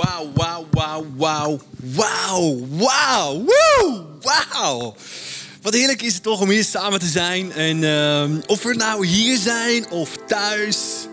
[0.00, 1.60] Wauw, wauw, wauw, wauw,
[1.94, 3.44] wauw, wauw,
[4.20, 4.94] wauw.
[5.62, 7.52] Wat heerlijk is het toch om hier samen te zijn.
[7.52, 11.06] En uh, of we nou hier zijn of thuis.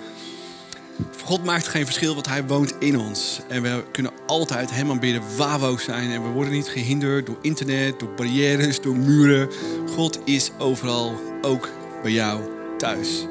[1.23, 3.39] God maakt geen verschil, want Hij woont in ons.
[3.49, 6.11] En we kunnen altijd Hem aanbidden waar zijn.
[6.11, 9.49] En we worden niet gehinderd door internet, door barrières, door muren.
[9.95, 11.69] God is overal, ook
[12.03, 12.41] bij jou
[12.77, 13.25] thuis.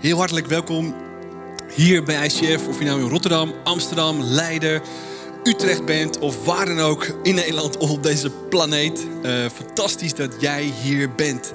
[0.00, 0.94] Heel hartelijk welkom
[1.74, 4.82] hier bij ICF, of je nou in Rotterdam, Amsterdam, Leiden,
[5.44, 9.06] Utrecht bent of waar dan ook in Nederland of op deze planeet.
[9.22, 11.52] Uh, fantastisch dat jij hier bent.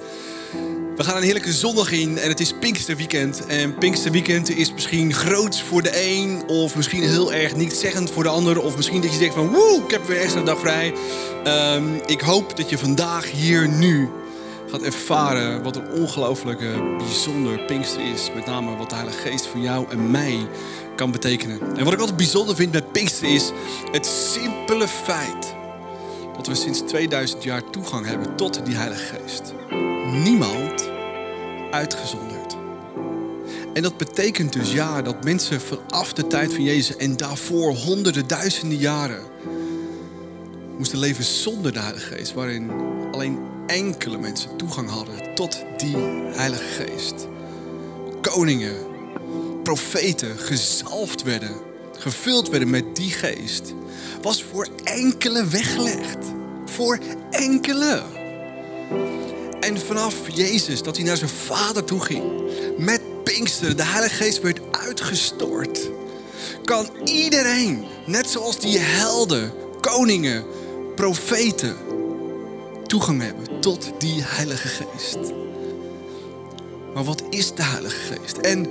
[0.95, 3.45] We gaan een heerlijke zondag in en het is Pinksterweekend.
[3.45, 8.23] En Pinksterweekend is misschien groots voor de een of misschien heel erg niet zeggend voor
[8.23, 8.61] de ander.
[8.61, 10.94] Of misschien dat je denkt van woe, ik heb weer extra dag vrij.
[11.75, 14.09] Um, ik hoop dat je vandaag hier nu
[14.67, 18.31] gaat ervaren wat een ongelooflijke, bijzonder Pinkster is.
[18.35, 20.48] Met name wat de Heilige Geest voor jou en mij
[20.95, 21.59] kan betekenen.
[21.77, 23.52] En wat ik altijd bijzonder vind met Pinkster is
[23.91, 25.55] het simpele feit
[26.36, 29.53] dat we sinds 2000 jaar toegang hebben tot die Heilige Geest.
[30.23, 30.89] Niemand
[31.72, 32.56] uitgezonderd.
[33.73, 38.28] En dat betekent dus ja dat mensen vanaf de tijd van Jezus en daarvoor honderden,
[38.28, 39.23] duizenden jaren
[40.78, 42.72] moesten leven zonder de Heilige Geest, waarin
[43.11, 45.95] alleen enkele mensen toegang hadden tot die
[46.31, 47.27] Heilige Geest.
[48.21, 48.75] Koningen,
[49.63, 51.55] profeten gezalfd werden,
[51.97, 53.73] gevuld werden met die geest,
[54.21, 56.17] was voor enkele weggelegd.
[56.65, 58.01] Voor enkele.
[59.59, 62.23] En vanaf Jezus, dat hij naar zijn vader toe ging,
[62.77, 65.89] met Pinkster, de Heilige Geest werd uitgestort,
[66.63, 69.51] kan iedereen, net zoals die helden,
[69.81, 70.45] koningen,
[70.95, 71.75] profeten,
[72.88, 75.17] toegang hebben tot die Heilige Geest.
[76.94, 78.38] Maar wat is de Heilige Geest?
[78.38, 78.67] En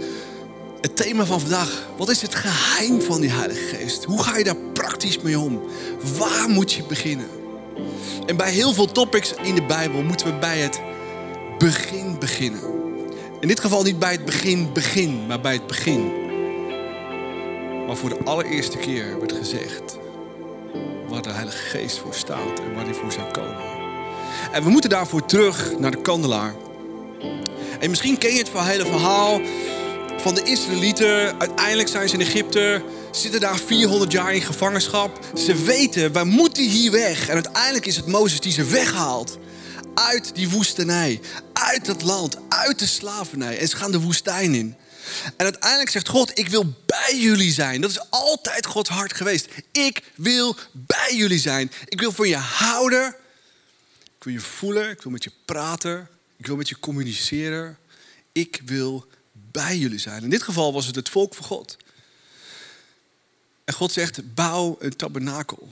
[0.81, 4.05] het thema van vandaag, wat is het geheim van die Heilige Geest?
[4.05, 5.63] Hoe ga je daar praktisch mee om?
[6.19, 7.29] Waar moet je beginnen?
[8.27, 10.81] En bij heel veel topics in de Bijbel moeten we bij het
[11.59, 12.61] begin beginnen.
[13.41, 16.13] In dit geval niet bij het begin begin, maar bij het begin.
[17.87, 19.99] Maar voor de allereerste keer werd gezegd
[21.09, 23.76] waar de Heilige Geest voor staat en waar hij voor zou komen.
[24.53, 26.55] En we moeten daarvoor terug naar de kandelaar.
[27.81, 29.41] En misschien ken je het hele verhaal
[30.19, 31.41] van de Israëlieten.
[31.41, 35.21] Uiteindelijk zijn ze in Egypte, zitten daar 400 jaar in gevangenschap.
[35.35, 37.29] Ze weten, wij moeten hier weg.
[37.29, 39.39] En uiteindelijk is het Mozes die ze weghaalt.
[39.95, 41.21] Uit die woestenij,
[41.53, 43.59] uit het land, uit de slavernij.
[43.59, 44.77] En ze gaan de woestijn in.
[45.37, 47.81] En uiteindelijk zegt God, ik wil bij jullie zijn.
[47.81, 49.49] Dat is altijd Gods hart geweest.
[49.73, 51.73] Ik wil bij jullie zijn.
[51.85, 53.15] Ik wil van je houden.
[54.27, 54.91] Wil je voelen.
[54.91, 56.09] Ik wil met je praten.
[56.37, 57.79] Ik wil met je communiceren.
[58.33, 60.23] Ik wil bij jullie zijn.
[60.23, 61.77] In dit geval was het het volk van God.
[63.65, 65.69] En God zegt, bouw een tabernakel.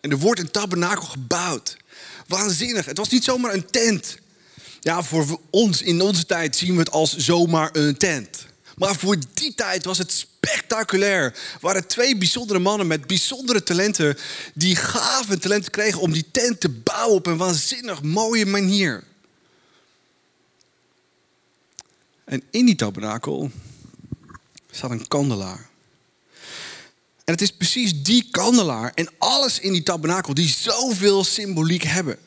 [0.00, 1.76] En er wordt een tabernakel gebouwd.
[2.26, 2.84] Waanzinnig.
[2.84, 4.16] Het was niet zomaar een tent.
[4.80, 8.46] Ja, voor ons in onze tijd zien we het als zomaar een tent.
[8.76, 11.38] Maar voor die tijd was het spectaculair.
[11.60, 14.16] Waren twee bijzondere mannen met bijzondere talenten.
[14.54, 19.04] die gave talenten kregen om die tent te bouwen op een waanzinnig mooie manier.
[22.24, 23.50] En in die tabernakel
[24.70, 25.68] staat een kandelaar.
[27.24, 32.18] En het is precies die kandelaar en alles in die tabernakel die zoveel symboliek hebben.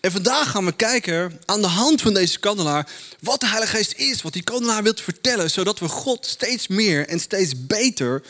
[0.00, 2.90] En vandaag gaan we kijken aan de hand van deze kandelaar
[3.20, 7.08] wat de Heilige Geest is, wat die kandelaar wil vertellen, zodat we God steeds meer
[7.08, 8.22] en steeds beter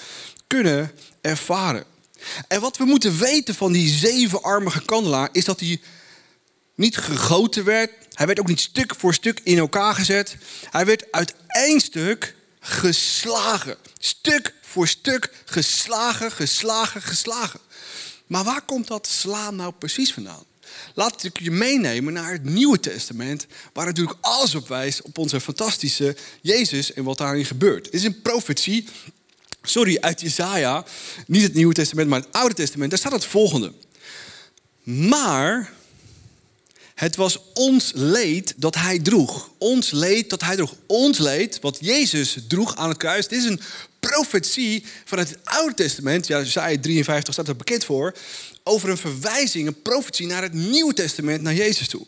[0.47, 1.85] kunnen ervaren.
[2.49, 5.81] En wat we moeten weten van die zevenarmige kandelaar is dat hij
[6.75, 7.91] niet gegoten werd.
[8.13, 10.37] Hij werd ook niet stuk voor stuk in elkaar gezet.
[10.71, 13.77] Hij werd uit één stuk geslagen.
[13.99, 17.61] Stuk voor stuk geslagen, geslagen, geslagen.
[18.27, 20.45] Maar waar komt dat slaan nou precies vandaan?
[20.95, 25.41] Laat ik je meenemen naar het Nieuwe Testament, waar natuurlijk alles op wijst op onze
[25.41, 27.85] fantastische Jezus en wat daarin gebeurt.
[27.87, 28.89] Het is een profetie,
[29.63, 30.85] sorry, uit Jesaja,
[31.27, 32.91] niet het Nieuwe Testament, maar het Oude Testament.
[32.91, 33.73] Daar staat het volgende.
[34.83, 35.73] Maar
[36.95, 39.51] het was ons leed dat hij droeg.
[39.59, 40.75] Ons leed dat hij droeg.
[40.87, 43.29] Ons leed wat Jezus droeg aan het kruis.
[43.29, 43.61] Dit is een
[44.11, 46.27] profetie vanuit het Oude Testament.
[46.27, 48.15] Ja, Jesaja 53 staat er bekend voor
[48.63, 52.07] over een verwijzing, een profetie naar het Nieuwe Testament, naar Jezus toe.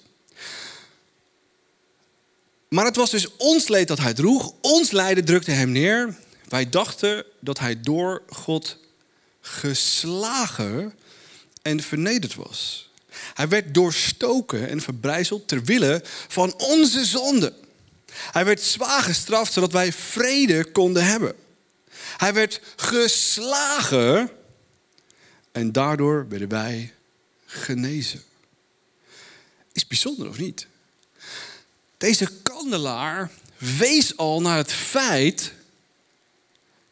[2.68, 6.16] Maar het was dus ons leed dat hij droeg, ons lijden drukte hem neer.
[6.48, 8.78] Wij dachten dat hij door God
[9.40, 10.94] geslagen
[11.62, 12.90] en vernederd was.
[13.34, 17.52] Hij werd doorstoken en verbrijzeld ter wille van onze zonde.
[18.14, 21.34] Hij werd zwaar gestraft zodat wij vrede konden hebben.
[22.16, 24.30] Hij werd geslagen
[25.52, 26.94] En daardoor werden wij
[27.46, 28.22] genezen.
[29.72, 30.66] Is bijzonder of niet?
[31.96, 35.52] Deze kandelaar wees al naar het feit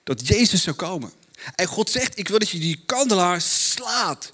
[0.04, 1.12] dat Jezus zou komen.
[1.54, 4.32] En God zegt: Ik wil dat je die kandelaar slaat,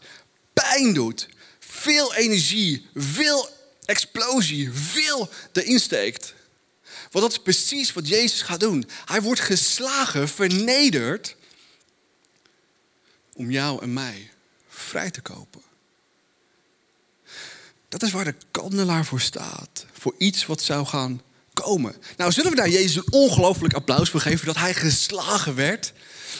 [0.53, 1.29] pijn doet,
[1.59, 3.49] veel energie, veel
[3.85, 6.35] explosie, veel erin steekt.
[7.11, 8.89] Want dat is precies wat Jezus gaat doen.
[9.05, 11.37] Hij wordt geslagen, vernederd,
[13.33, 14.31] om jou en mij
[14.69, 15.63] vrij te kopen.
[17.89, 19.87] Dat is waar de kandelaar voor staat.
[19.93, 21.23] Voor iets wat zou gaan
[21.53, 21.97] komen.
[22.17, 25.93] Nou, zullen we daar Jezus een ongelooflijk applaus voor geven dat hij geslagen werd?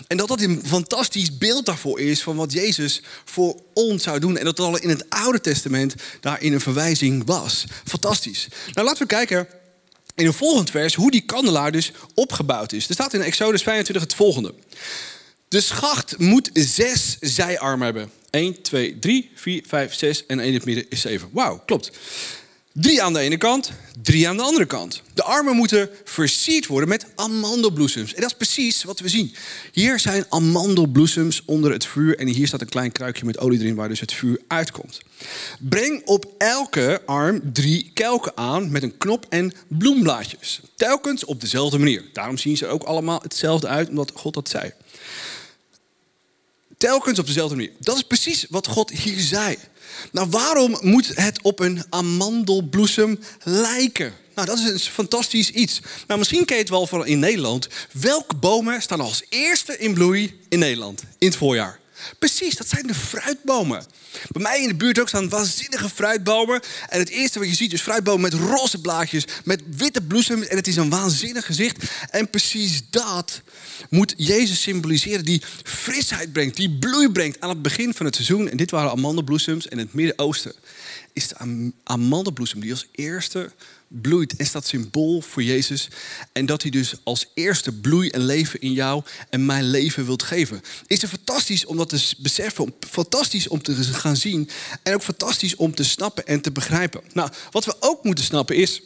[0.07, 4.37] En dat dat een fantastisch beeld daarvoor is van wat Jezus voor ons zou doen.
[4.37, 7.65] En dat dat al in het Oude Testament daarin een verwijzing was.
[7.85, 8.49] Fantastisch.
[8.73, 9.49] Nou, laten we kijken
[10.19, 12.89] in een volgend vers hoe die kandelaar dus opgebouwd is.
[12.89, 14.55] Er staat in Exodus 25 het volgende.
[15.49, 18.11] De schacht moet zes zijarmen hebben.
[18.31, 21.29] 1, 2, 3, 4, 5, 6 en 1 in het midden is 7.
[21.33, 21.91] Wauw, klopt.
[22.81, 23.73] Drie aan de ene kant,
[24.03, 25.03] drie aan de andere kant.
[25.15, 28.15] De armen moeten versierd worden met amandelbloesems.
[28.15, 29.35] En dat is precies wat we zien.
[29.73, 32.19] Hier zijn amandelbloesems onder het vuur.
[32.19, 35.01] En hier staat een klein kruikje met olie erin waar dus het vuur uitkomt.
[35.61, 40.61] Breng op elke arm drie kelken aan met een knop en bloemblaadjes.
[40.75, 42.05] Telkens op dezelfde manier.
[42.13, 44.73] Daarom zien ze ook allemaal hetzelfde uit, omdat God dat zei.
[46.77, 47.73] Telkens op dezelfde manier.
[47.79, 49.57] Dat is precies wat God hier zei.
[50.13, 54.13] Nou, waarom moet het op een amandelbloesem lijken?
[54.35, 55.81] Nou, dat is een fantastisch iets.
[56.07, 57.69] Nou, misschien ken je het wel van in Nederland.
[57.93, 61.79] Welke bomen staan als eerste in bloei in Nederland in het voorjaar?
[62.19, 63.85] Precies, dat zijn de fruitbomen.
[64.29, 66.61] Bij mij in de buurt ook staan waanzinnige fruitbomen.
[66.89, 70.47] En het eerste wat je ziet is fruitbomen met roze blaadjes, met witte bloesems.
[70.47, 71.85] En het is een waanzinnig gezicht.
[72.11, 73.43] En precies dat
[73.91, 78.49] moet Jezus symboliseren, die frisheid brengt, die bloei brengt aan het begin van het seizoen.
[78.49, 79.67] En dit waren amandelbloesems.
[79.67, 80.53] In het Midden-Oosten
[81.19, 83.53] is de amandelbloesem die als eerste
[83.89, 85.89] bloeit en staat symbool voor Jezus.
[86.33, 90.23] En dat hij dus als eerste bloei en leven in jou en mijn leven wilt
[90.23, 90.61] geven.
[90.87, 94.51] Is het fantastisch om dat te beseffen, fantastisch om te gaan zien
[94.83, 97.01] en ook fantastisch om te snappen en te begrijpen.
[97.13, 98.83] Nou, wat we ook moeten snappen is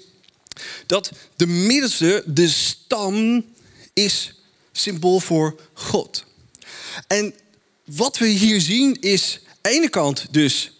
[0.86, 3.44] dat de middelste, de stam,
[3.92, 4.34] is
[4.72, 6.24] symbool voor God.
[7.06, 7.34] En
[7.84, 10.72] wat we hier zien is, aan de ene kant dus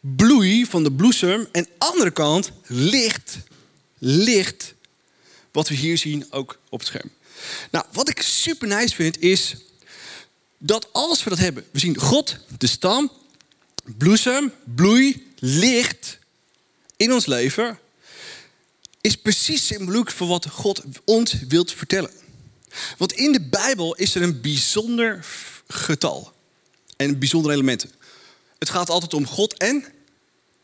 [0.00, 1.48] bloei van de bloesem.
[1.52, 3.38] En andere kant licht,
[3.98, 4.74] licht,
[5.52, 7.10] wat we hier zien ook op het scherm.
[7.70, 9.56] Nou, wat ik super nice vind is
[10.58, 13.12] dat als we dat hebben, we zien God, de stam,
[13.96, 16.18] bloesem, bloei, licht
[16.96, 17.78] in ons leven,
[19.00, 22.10] is precies symboliek voor wat God ons wilt vertellen.
[22.98, 25.26] Want in de Bijbel is er een bijzonder
[25.68, 26.32] getal
[26.96, 27.90] en bijzondere elementen.
[28.60, 29.84] Het gaat altijd om God en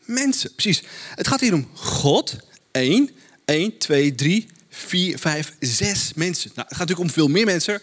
[0.05, 0.55] mensen.
[0.55, 0.83] Precies.
[1.15, 2.35] Het gaat hier om God.
[2.71, 3.09] 1,
[3.45, 6.51] 1, 2, 3, 4, 5, 6 mensen.
[6.55, 7.81] Nou, het gaat natuurlijk om veel meer mensen.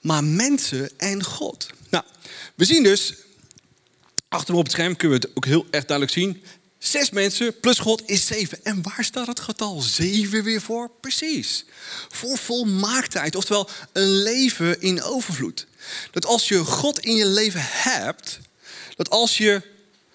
[0.00, 1.66] Maar mensen en God.
[1.90, 2.04] Nou,
[2.54, 3.14] we zien dus,
[4.28, 6.42] achterom op het scherm kunnen we het ook heel erg duidelijk zien.
[6.78, 8.64] Zes mensen plus God is zeven.
[8.64, 10.90] En waar staat het getal zeven weer voor?
[11.00, 11.64] Precies.
[12.08, 15.66] Voor volmaaktheid, oftewel een leven in overvloed.
[16.10, 18.38] Dat als je God in je leven hebt,
[18.96, 19.62] dat als je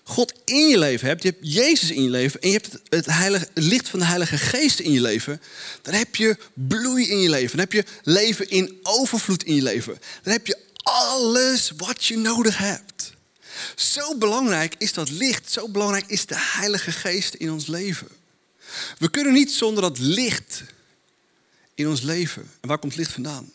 [0.04, 3.06] God in je leven hebt, je hebt Jezus in je leven en je hebt het,
[3.06, 5.42] heilige, licht van de Heilige Geest in je leven,
[5.82, 7.58] dan heb je bloei in je leven.
[7.58, 10.00] Dan heb je leven in overvloed in je leven.
[10.24, 13.14] Dan heb je alles wat je nodig hebt.
[13.76, 18.08] Zo belangrijk is dat licht, zo belangrijk is de Heilige Geest in ons leven.
[18.98, 20.64] We kunnen niet zonder dat licht
[21.76, 22.52] in ons leven.
[22.62, 23.52] En waar komt licht vandaan?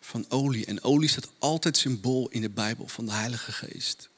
[0.00, 0.66] Van olie.
[0.66, 4.08] En olie staat altijd symbool in de Bijbel van de Heilige Geest.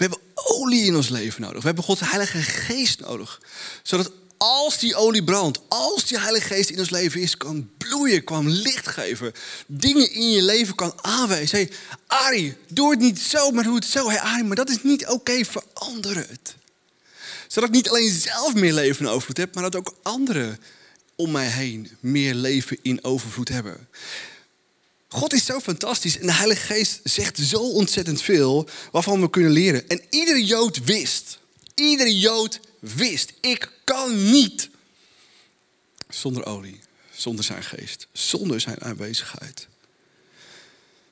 [0.00, 1.60] We hebben olie in ons leven nodig.
[1.60, 3.40] We hebben Gods Heilige Geest nodig.
[3.82, 8.24] Zodat als die olie brandt, als die Heilige Geest in ons leven is, kan bloeien,
[8.24, 9.32] kan licht geven.
[9.66, 11.58] Dingen in je leven kan aanwijzen.
[11.58, 11.70] Hey,
[12.06, 14.08] Ari, doe het niet zo, maar doe het zo.
[14.08, 16.54] Hey, Ari, maar dat is niet oké, verander het.
[17.48, 20.58] Zodat ik niet alleen zelf meer leven in overvloed heb, maar dat ook anderen
[21.16, 23.88] om mij heen meer leven in overvloed hebben.
[25.12, 29.50] God is zo fantastisch en de Heilige Geest zegt zo ontzettend veel waarvan we kunnen
[29.50, 29.88] leren.
[29.88, 31.38] En iedere Jood wist,
[31.74, 34.70] iedere Jood wist, ik kan niet
[36.08, 39.68] zonder olie, zonder zijn geest, zonder zijn aanwezigheid.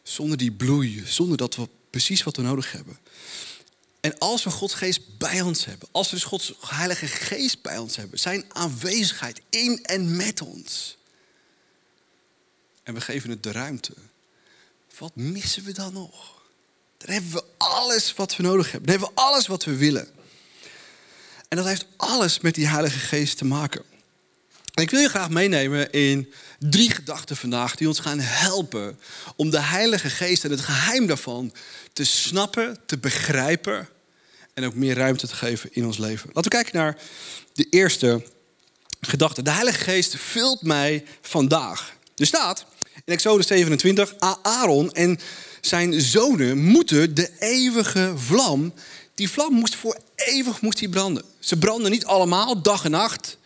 [0.02, 2.98] Zonder die bloei, zonder dat we precies wat we nodig hebben.
[4.00, 7.78] En als we Gods geest bij ons hebben, als we dus Gods heilige geest bij
[7.78, 10.97] ons hebben, zijn aanwezigheid in en met ons,
[12.88, 13.92] en we geven het de ruimte.
[14.98, 16.42] Wat missen we dan nog?
[16.96, 18.90] Dan hebben we alles wat we nodig hebben.
[18.90, 20.08] Dan hebben we alles wat we willen.
[21.48, 23.82] En dat heeft alles met die Heilige Geest te maken.
[24.74, 28.98] En ik wil je graag meenemen in drie gedachten vandaag die ons gaan helpen
[29.36, 31.52] om de Heilige Geest en het geheim daarvan
[31.92, 33.88] te snappen, te begrijpen
[34.54, 36.26] en ook meer ruimte te geven in ons leven.
[36.26, 36.96] Laten we kijken naar
[37.52, 38.26] de eerste
[39.00, 39.42] gedachte.
[39.42, 41.96] De Heilige Geest vult mij vandaag.
[42.16, 42.66] Er staat
[43.04, 45.18] in Exodus 27, Aaron en
[45.60, 48.72] zijn zonen moeten de eeuwige vlam,
[49.14, 51.24] die vlam moest voor eeuwig moest die branden.
[51.38, 53.38] Ze branden niet allemaal, dag en nacht.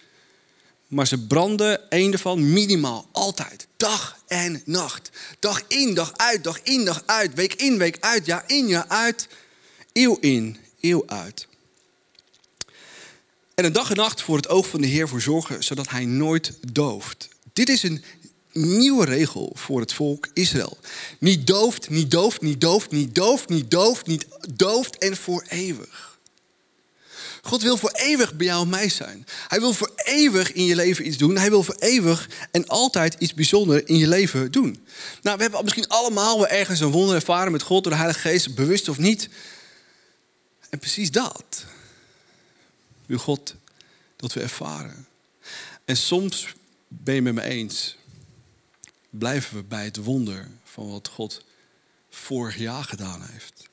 [0.86, 3.66] Maar ze branden één ervan minimaal, altijd.
[3.76, 5.10] Dag en nacht.
[5.38, 7.34] Dag in, dag uit, dag in, dag uit.
[7.34, 9.28] Week in, week uit, jaar in, jaar uit.
[9.92, 11.46] Eeuw in, eeuw uit.
[13.54, 16.04] En een dag en nacht voor het oog van de Heer voor zorgen, zodat hij
[16.04, 17.28] nooit dooft.
[17.52, 18.04] Dit is een
[18.52, 20.78] nieuwe regel voor het volk Israël.
[21.18, 26.12] Niet dooft, niet dooft, niet dooft, niet dooft, niet dooft, niet dooft en voor eeuwig.
[27.42, 29.26] God wil voor eeuwig bij jou en mij zijn.
[29.48, 31.36] Hij wil voor eeuwig in je leven iets doen.
[31.36, 34.86] Hij wil voor eeuwig en altijd iets bijzonders in je leven doen.
[35.22, 38.20] Nou, we hebben misschien allemaal wel ergens een wonder ervaren met God door de Heilige
[38.20, 39.28] Geest, bewust of niet.
[40.70, 41.64] En precies dat
[43.06, 43.54] wil God
[44.16, 45.06] dat we ervaren.
[45.84, 46.54] En soms
[46.88, 47.96] ben je met me eens,
[49.18, 51.44] blijven we bij het wonder van wat God
[52.10, 53.68] vorig jaar gedaan heeft.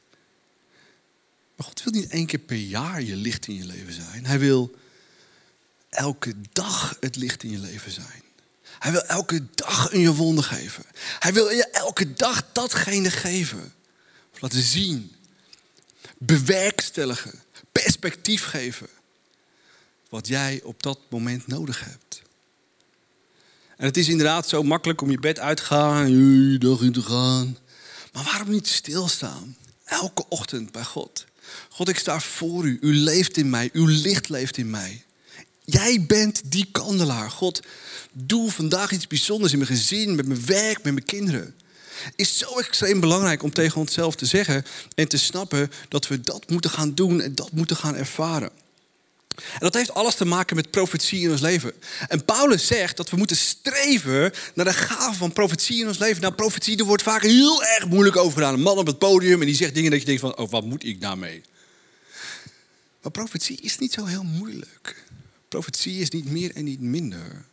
[1.56, 4.26] Maar God wil niet één keer per jaar je licht in je leven zijn.
[4.26, 4.76] Hij wil
[5.90, 8.24] elke dag het licht in je leven zijn.
[8.80, 10.86] Hij wil elke dag een je wonder geven.
[11.20, 13.74] Hij wil je elke dag datgene geven.
[14.40, 15.16] Laten zien.
[16.18, 17.42] Bewerkstelligen.
[17.72, 18.88] Perspectief geven.
[20.10, 22.09] Wat jij op dat moment nodig hebt.
[23.80, 26.12] En het is inderdaad zo makkelijk om je bed uit te gaan.
[26.52, 27.58] Je dag in te gaan.
[28.14, 29.56] Maar waarom niet stilstaan?
[29.86, 31.26] Elke ochtend bij God.
[31.70, 32.78] God, ik sta voor u.
[32.82, 33.70] U leeft in mij.
[33.74, 35.04] Uw licht leeft in mij.
[35.66, 37.32] Jij bent die kandelaar.
[37.32, 37.62] God,
[38.12, 41.56] doe vandaag iets bijzonders in mijn gezin, met mijn werk, met mijn kinderen.
[42.16, 46.50] Is zo extreem belangrijk om tegen onszelf te zeggen en te snappen dat we dat
[46.50, 48.52] moeten gaan doen en dat moeten gaan ervaren.
[49.54, 51.74] En dat heeft alles te maken met profetie in ons leven.
[52.08, 56.22] En Paulus zegt dat we moeten streven naar de gave van profetie in ons leven.
[56.22, 58.54] Nou, profetie, er wordt vaak heel erg moeilijk over gedaan.
[58.54, 60.66] Een man op het podium en die zegt dingen dat je denkt van, oh, wat
[60.66, 61.42] moet ik daarmee?
[63.02, 65.04] Maar profetie is niet zo heel moeilijk.
[65.48, 67.46] Profetie is niet meer en niet minder.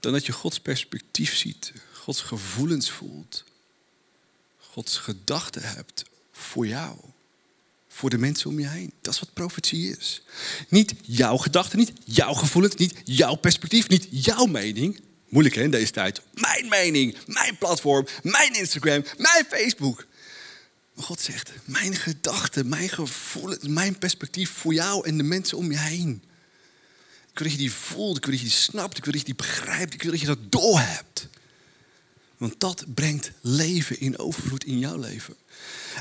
[0.00, 3.44] Dan dat je Gods perspectief ziet, Gods gevoelens voelt,
[4.58, 6.96] Gods gedachten hebt voor jou
[7.92, 8.92] voor de mensen om je heen.
[9.00, 10.22] Dat is wat profetie is.
[10.68, 15.00] Niet jouw gedachten, niet jouw gevoelens, niet jouw perspectief, niet jouw mening.
[15.28, 16.22] Moeilijk hè in deze tijd.
[16.34, 20.06] Mijn mening, mijn platform, mijn Instagram, mijn Facebook.
[20.94, 25.70] Maar God zegt, mijn gedachten, mijn gevoelens, mijn perspectief voor jou en de mensen om
[25.70, 26.22] je heen.
[27.30, 29.20] Ik wil dat je die voelt, ik wil dat je die snapt, ik wil dat
[29.20, 31.28] je die begrijpt, ik wil dat je dat doorhebt.
[32.42, 35.34] Want dat brengt leven in overvloed in jouw leven.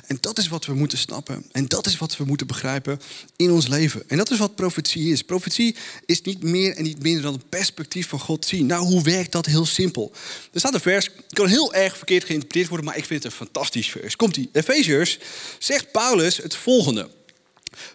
[0.07, 1.45] En dat is wat we moeten snappen.
[1.51, 2.99] En dat is wat we moeten begrijpen
[3.35, 4.03] in ons leven.
[4.09, 5.21] En dat is wat profetie is.
[5.21, 8.65] Profetie is niet meer en niet minder dan een perspectief van God zien.
[8.65, 9.45] Nou, hoe werkt dat?
[9.45, 10.11] Heel simpel.
[10.53, 13.37] Er staat een vers, kan heel erg verkeerd geïnterpreteerd worden, maar ik vind het een
[13.37, 14.15] fantastisch vers.
[14.15, 14.49] Komt ie.
[14.51, 15.19] Efeziërs
[15.59, 17.09] zegt Paulus het volgende.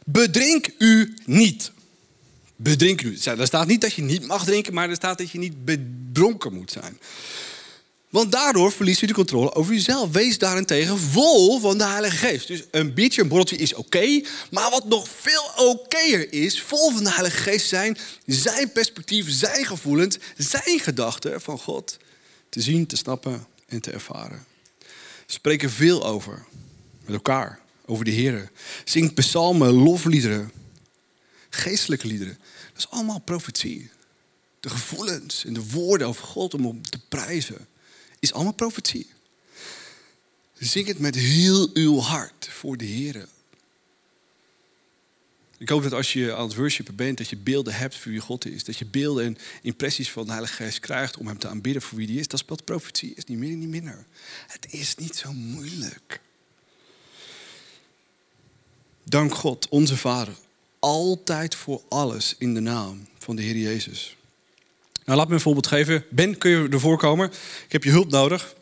[0.05, 1.71] Bedrink u niet.
[2.57, 3.19] Bedrink u.
[3.25, 6.55] Er staat niet dat je niet mag drinken, maar er staat dat je niet bedronken
[6.55, 6.99] moet zijn.
[8.16, 10.11] Want daardoor verliest u de controle over uzelf.
[10.11, 12.46] Wees daarentegen vol van de Heilige Geest.
[12.46, 14.23] Dus een biertje, een borreltje is oké.
[14.50, 19.66] maar wat nog veel okéer is, vol van de Heilige Geest zijn, zijn perspectief, zijn
[19.66, 21.96] gevoelens, zijn gedachten van God
[22.49, 24.44] te zien, te snappen en te ervaren.
[25.26, 26.44] Spreken veel over
[27.04, 28.50] met elkaar, over de Heer.
[28.85, 30.52] Zing psalmen, lofliederen,
[31.50, 32.38] geestelijke liederen.
[32.73, 33.90] Dat is allemaal profetie.
[34.61, 37.66] De gevoelens en de woorden over God om te prijzen
[38.18, 39.06] is allemaal profetie.
[40.58, 43.28] Zing het met heel uw hart voor de Heer.
[45.58, 48.20] Ik hoop dat als je aan het worshipen bent, dat je beelden hebt voor wie
[48.20, 48.64] God is.
[48.64, 51.99] Dat je beelden en impressies van de Heilige Geest krijgt om hem te aanbidden voor
[51.99, 52.28] wie hij is.
[52.28, 54.06] Dat is wat profetie is, niet meer en niet minder.
[54.46, 56.20] Het is niet zo moeilijk.
[59.04, 60.35] Dank God, onze Vader,
[60.78, 64.16] altijd voor alles in de naam van de Heer Jezus.
[65.06, 66.04] Nou, laat me een voorbeeld geven.
[66.08, 67.30] Ben, kun je ervoor komen?
[67.66, 68.54] Ik heb je hulp nodig.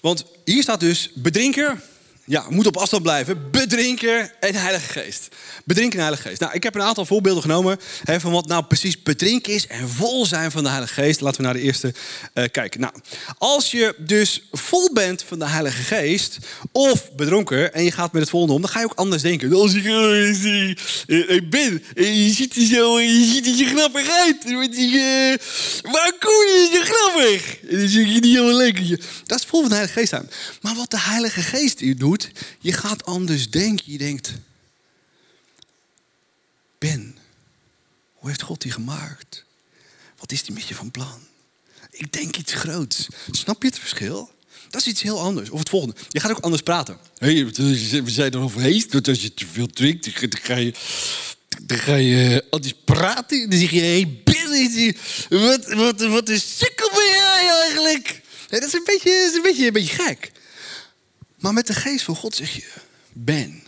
[0.00, 1.80] Want hier staat dus bedrinker
[2.26, 3.50] ja, moet op afstand blijven.
[3.50, 5.28] Bedrinken en Heilige Geest.
[5.64, 6.40] Bedrinken en Heilige Geest.
[6.40, 9.88] Nou, ik heb een aantal voorbeelden genomen hè, van wat nou precies bedrinken is en
[9.88, 11.20] vol zijn van de Heilige Geest.
[11.20, 11.94] Laten we naar de eerste
[12.34, 12.80] uh, kijken.
[12.80, 12.92] Nou,
[13.38, 16.38] als je dus vol bent van de Heilige Geest
[16.72, 19.52] of bedronken en je gaat met het volgende om, dan ga je ook anders denken.
[19.52, 24.44] Als ik, uh, ik ben, je ziet er zo, je ziet er je grappig uit.
[25.92, 27.56] waar kom je zo grappig?
[27.70, 29.00] Je niet helemaal lekker.
[29.26, 30.28] Dat is vol van de Heilige Geest aan.
[30.60, 31.98] Maar wat de Heilige Geest hier
[32.60, 33.92] je gaat anders denken.
[33.92, 34.32] Je denkt,
[36.78, 37.16] Ben,
[38.14, 39.44] hoe heeft God die gemaakt?
[40.18, 41.20] Wat is die met je van plan?
[41.90, 43.08] Ik denk iets groots.
[43.30, 44.32] Snap je het verschil?
[44.70, 45.50] Dat is iets heel anders.
[45.50, 45.96] Of het volgende.
[46.08, 46.98] Je gaat ook anders praten.
[47.18, 48.84] Hey, we zijn er overheen.
[48.88, 50.74] Dat als je te veel drinkt, dan ga je,
[51.62, 53.50] dan ga je anders praten.
[53.50, 54.34] Dan zeg je, hey Ben,
[55.28, 58.22] wat, wat, wat een sukkel ben jij eigenlijk?
[58.48, 60.32] dat is een beetje, is een beetje, een beetje gek.
[61.44, 62.72] Maar met de geest van God zeg je,
[63.12, 63.62] ben.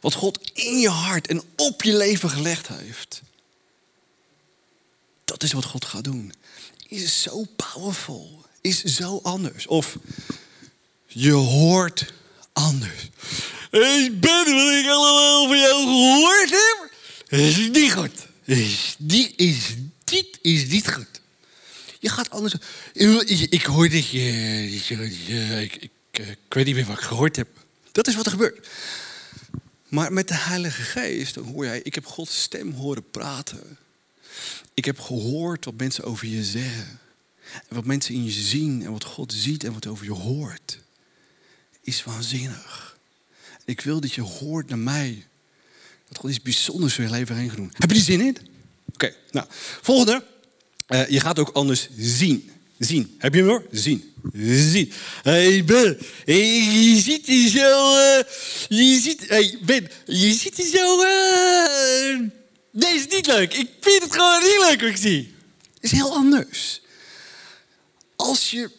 [0.00, 3.22] Wat God in je hart en op je leven gelegd heeft.
[5.24, 6.32] Dat is wat God gaat doen.
[6.88, 8.44] Is zo powerful.
[8.60, 9.66] Is zo anders.
[9.66, 9.96] Of
[11.06, 12.12] je hoort
[12.52, 13.08] anders.
[13.70, 16.90] Hey Ben, wat ik allemaal van jou gehoord heb,
[17.40, 18.26] is niet goed.
[18.44, 19.58] Is, die is,
[20.04, 21.20] dit is niet goed.
[21.98, 22.54] Je gaat anders.
[22.92, 25.68] Ik, hoor dat je.
[25.80, 27.48] ik, ik, ik weet niet meer wat ik gehoord heb.
[27.92, 28.68] Dat is wat er gebeurt.
[29.88, 33.78] Maar met de Heilige Geest dan hoor jij, ik heb Gods stem horen praten.
[34.74, 36.98] Ik heb gehoord wat mensen over je zeggen.
[37.68, 40.78] En wat mensen in je zien en wat God ziet en wat over je hoort.
[41.80, 42.98] Is waanzinnig.
[43.64, 45.26] Ik wil dat je hoort naar mij.
[46.08, 47.72] Dat God iets bijzonders voor je leven heen doen.
[47.72, 48.36] Heb je die zin in?
[48.92, 49.46] Oké, nou.
[49.80, 50.24] Volgende.
[50.88, 52.50] Uh, je gaat ook anders zien.
[52.80, 53.14] Zien.
[53.18, 53.66] Heb je hem hoor?
[53.70, 54.12] Zien.
[54.44, 54.92] Zien.
[55.22, 57.96] Hey Ben, je ziet er zo...
[57.96, 58.22] Uh,
[58.68, 59.28] je ziet...
[59.28, 61.02] Hey Ben, je ziet er zo...
[61.02, 62.28] Uh,
[62.70, 63.54] nee, is niet leuk.
[63.54, 65.34] Ik vind het gewoon niet leuk wat ik zie.
[65.80, 66.80] Is heel anders.
[68.16, 68.70] Als je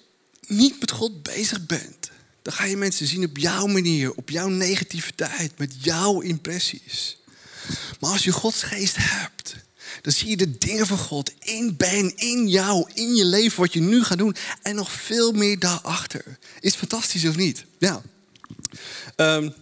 [0.47, 2.09] niet met God bezig bent,
[2.41, 7.17] dan ga je mensen zien op jouw manier, op jouw negativiteit, met jouw impressies.
[7.99, 9.55] Maar als je Gods geest hebt,
[10.01, 13.73] dan zie je de dingen van God in Ben, in jou, in je leven, wat
[13.73, 14.35] je nu gaat doen.
[14.61, 16.37] En nog veel meer daarachter.
[16.59, 17.65] Is fantastisch of niet?
[17.77, 18.01] Ja.
[19.15, 19.53] Um,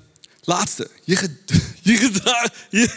[0.43, 0.89] laatste.
[1.03, 1.17] Je,
[1.81, 2.11] je,
[2.69, 2.87] je,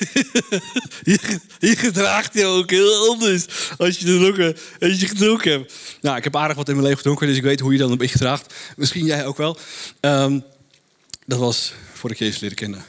[1.59, 3.47] je, gedraagt je ook heel anders
[3.79, 5.73] als je, dronken, als je gedronken hebt.
[6.01, 7.91] Nou, ik heb aardig wat in mijn leven gedronken, dus ik weet hoe je dan
[7.91, 8.55] een beetje gedraagt.
[8.77, 9.59] Misschien jij ook wel.
[10.01, 10.45] Um,
[11.27, 12.85] dat was voordat ik Jezus leren kennen.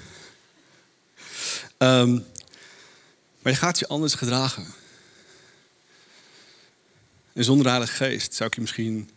[1.78, 2.26] Um,
[3.44, 4.66] maar je gaat je anders gedragen.
[7.34, 9.10] En zonder de Heilige Geest zou ik je misschien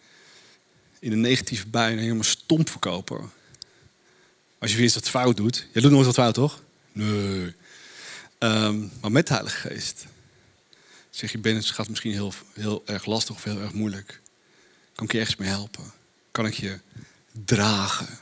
[0.99, 3.31] in een negatieve bui helemaal stomp verkopen.
[4.59, 5.67] Als je weer eens wat fout doet.
[5.73, 6.63] Jij doet nooit wat fout, toch?
[6.93, 7.55] Nee.
[8.39, 10.07] Um, maar met de Heilige Geest
[11.11, 14.21] zeg je, Ben, het gaat misschien heel, heel erg lastig of heel erg moeilijk.
[14.95, 15.93] Kan ik je ergens mee helpen?
[16.31, 16.79] Kan ik je
[17.45, 18.19] dragen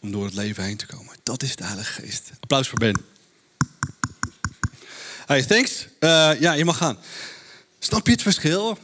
[0.00, 1.16] om door het leven heen te komen?
[1.22, 2.30] Dat is de Heilige Geest.
[2.40, 3.13] Applaus voor Ben.
[5.26, 5.86] Hey, thanks.
[6.00, 6.98] Uh, ja, je mag gaan.
[7.78, 8.78] Snap je het verschil?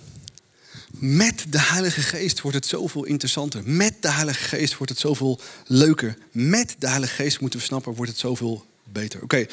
[0.90, 3.62] Met de Heilige Geest wordt het zoveel interessanter.
[3.64, 6.16] Met de Heilige Geest wordt het zoveel leuker.
[6.32, 9.22] Met de Heilige Geest moeten we snappen, wordt het zoveel beter.
[9.22, 9.46] Oké,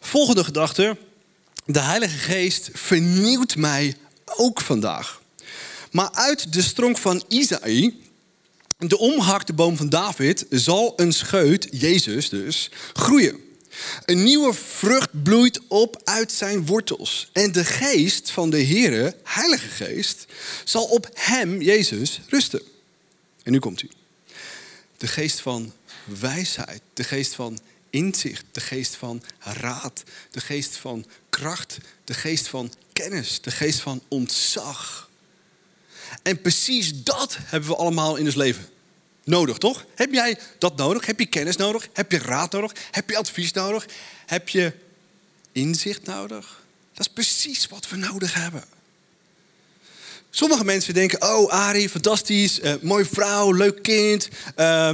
[0.00, 0.96] volgende gedachte.
[1.66, 5.20] De Heilige Geest vernieuwt mij ook vandaag.
[5.90, 8.00] Maar uit de stronk van Isaïe,
[8.78, 13.44] de omhakte boom van David, zal een scheut, Jezus dus, groeien.
[14.04, 17.28] Een nieuwe vrucht bloeit op uit zijn wortels.
[17.32, 20.24] En de geest van de Heere, Heilige Geest,
[20.64, 22.62] zal op hem, Jezus, rusten.
[23.42, 23.90] En nu komt hij.
[24.96, 25.72] De geest van
[26.04, 27.58] wijsheid, de geest van
[27.90, 33.80] inzicht, de geest van raad, de geest van kracht, de geest van kennis, de geest
[33.80, 35.10] van ontzag.
[36.22, 38.72] En precies dat hebben we allemaal in ons leven
[39.24, 39.84] nodig, toch?
[39.94, 41.06] Heb jij dat nodig?
[41.06, 41.88] Heb je kennis nodig?
[41.92, 42.72] Heb je raad nodig?
[42.90, 43.86] Heb je advies nodig?
[44.26, 44.72] Heb je
[45.52, 46.62] inzicht nodig?
[46.94, 48.64] Dat is precies wat we nodig hebben.
[50.30, 54.90] Sommige mensen denken, oh Ari, fantastisch, uh, mooie vrouw, leuk kind, uh,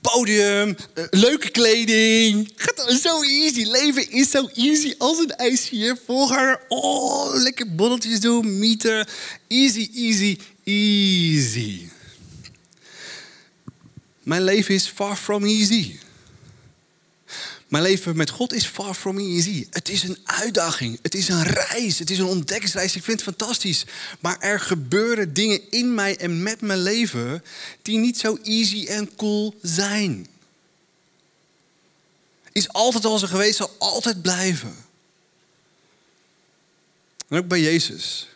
[0.00, 2.52] podium, uh, leuke kleding.
[2.56, 5.96] Gaat zo easy, leven is zo easy als een ijsje.
[6.06, 9.06] Volg haar, oh, lekker bonnetjes doen, mieten.
[9.48, 11.87] Easy, easy, easy.
[14.28, 15.98] Mijn leven is far from easy.
[17.68, 19.66] Mijn leven met God is far from easy.
[19.70, 20.98] Het is een uitdaging.
[21.02, 21.98] Het is een reis.
[21.98, 22.96] Het is een ontdekkingsreis.
[22.96, 23.84] Ik vind het fantastisch.
[24.20, 27.44] Maar er gebeuren dingen in mij en met mijn leven
[27.82, 30.26] die niet zo easy en cool zijn.
[32.52, 34.76] Is altijd al zo geweest, zal altijd blijven.
[37.28, 38.28] En ook bij Jezus.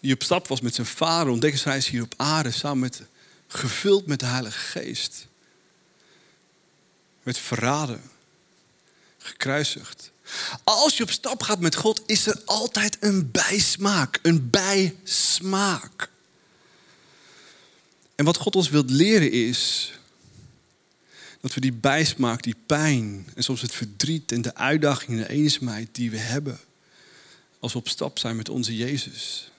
[0.00, 3.02] Die op stap was met zijn vader, ontdekkingsreis hier op aarde, samen met,
[3.52, 5.26] gevuld met de Heilige Geest.
[7.22, 8.02] Werd verraden
[9.18, 10.10] gekruisigd.
[10.64, 16.10] Als je op stap gaat met God, is er altijd een bijsmaak, een bijsmaak.
[18.14, 19.92] En wat God ons wilt leren is
[21.40, 25.28] dat we die bijsmaak, die pijn en soms het verdriet en de uitdaging en de
[25.28, 26.60] eenzaamheid die we hebben
[27.58, 29.50] als we op stap zijn met onze Jezus,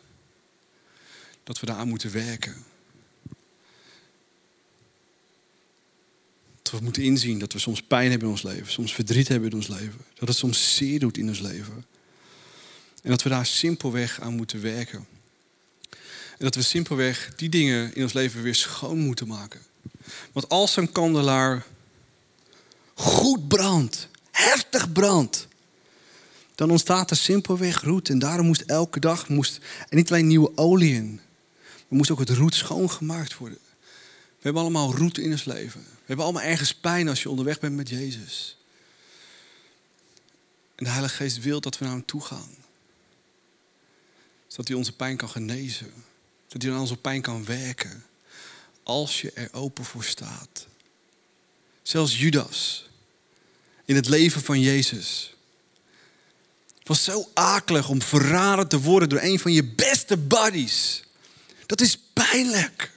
[1.43, 2.63] dat we daar aan moeten werken.
[6.79, 9.55] We moeten inzien dat we soms pijn hebben in ons leven, soms verdriet hebben in
[9.55, 11.85] ons leven, dat het soms zeer doet in ons leven.
[13.03, 15.05] En dat we daar simpelweg aan moeten werken.
[16.37, 19.61] En dat we simpelweg die dingen in ons leven weer schoon moeten maken.
[20.31, 21.65] Want als een kandelaar
[22.93, 25.47] goed brandt, heftig brandt,
[26.55, 28.09] dan ontstaat er simpelweg roet.
[28.09, 29.59] En daarom moest elke dag, moest,
[29.89, 31.19] en niet alleen nieuwe olie in,
[31.87, 33.57] maar moest ook het roet schoongemaakt worden.
[34.43, 35.81] We hebben allemaal roet in ons leven.
[35.81, 38.57] We hebben allemaal ergens pijn als je onderweg bent met Jezus.
[40.75, 42.55] En de Heilige Geest wil dat we naar hem toe gaan.
[44.47, 45.93] Zodat hij onze pijn kan genezen.
[46.47, 48.05] Dat hij aan onze pijn kan werken.
[48.83, 50.67] Als je er open voor staat.
[51.81, 52.89] Zelfs Judas.
[53.85, 55.35] In het leven van Jezus.
[56.77, 61.03] Het was zo akelig om verraden te worden door een van je beste buddies.
[61.65, 62.92] Dat is pijnlijk.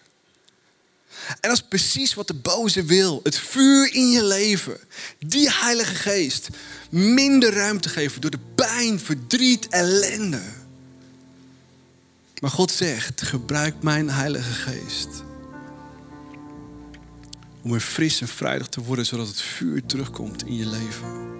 [1.28, 3.20] En dat is precies wat de boze wil.
[3.22, 4.78] Het vuur in je leven.
[5.18, 6.48] Die Heilige Geest.
[6.90, 10.42] Minder ruimte geven door de pijn, verdriet, ellende.
[12.40, 15.08] Maar God zegt, gebruik mijn Heilige Geest.
[17.62, 21.34] Om weer fris en vrijdag te worden, zodat het vuur terugkomt in je leven.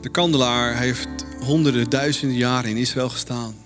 [0.00, 1.08] De kandelaar heeft
[1.40, 3.59] honderden, duizenden jaren in Israël gestaan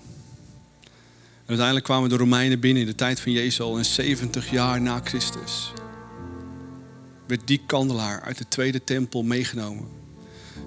[1.45, 5.01] uiteindelijk kwamen de Romeinen binnen in de tijd van Jezus al in 70 jaar na
[5.03, 5.73] Christus.
[7.27, 9.87] Werd die kandelaar uit de tweede tempel meegenomen.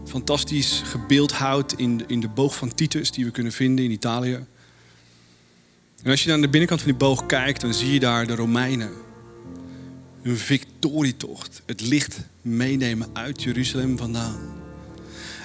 [0.06, 4.46] Fantastisch gebeeldhouwd in in de boog van Titus die we kunnen vinden in Italië.
[6.02, 8.34] En als je naar de binnenkant van die boog kijkt, dan zie je daar de
[8.34, 8.92] Romeinen.
[10.22, 11.62] Hun victorietocht.
[11.66, 14.38] Het licht meenemen uit Jeruzalem vandaan.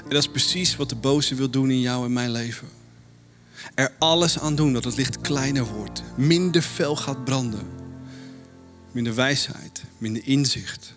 [0.04, 2.68] En dat is precies wat de boze wil doen in jou en mijn leven
[3.76, 7.68] er alles aan doen dat het licht kleiner wordt, minder fel gaat branden.
[8.92, 10.96] Minder wijsheid, minder inzicht,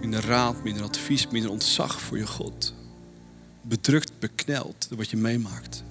[0.00, 2.74] minder raad, minder advies, minder ontzag voor je God.
[3.62, 5.82] Bedrukt, bekneld door wat je meemaakt.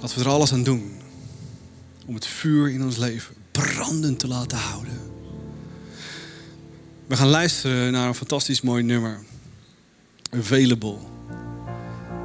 [0.00, 0.92] Laten we er alles aan doen
[2.06, 4.98] om het vuur in ons leven brandend te laten houden.
[7.06, 9.24] We gaan luisteren naar een fantastisch mooi nummer.
[10.30, 10.96] Available.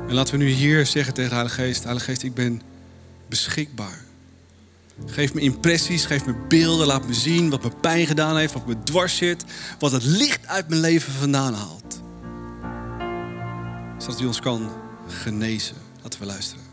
[0.09, 2.61] En laten we nu hier zeggen tegen de Heilige Geest: Heilige Geest, ik ben
[3.27, 3.99] beschikbaar.
[5.05, 8.67] Geef me impressies, geef me beelden, laat me zien wat me pijn gedaan heeft, wat
[8.67, 9.43] me dwars zit,
[9.79, 12.01] wat het licht uit mijn leven vandaan haalt.
[13.97, 14.69] Zodat u ons kan
[15.07, 15.75] genezen.
[16.01, 16.68] Laten we luisteren.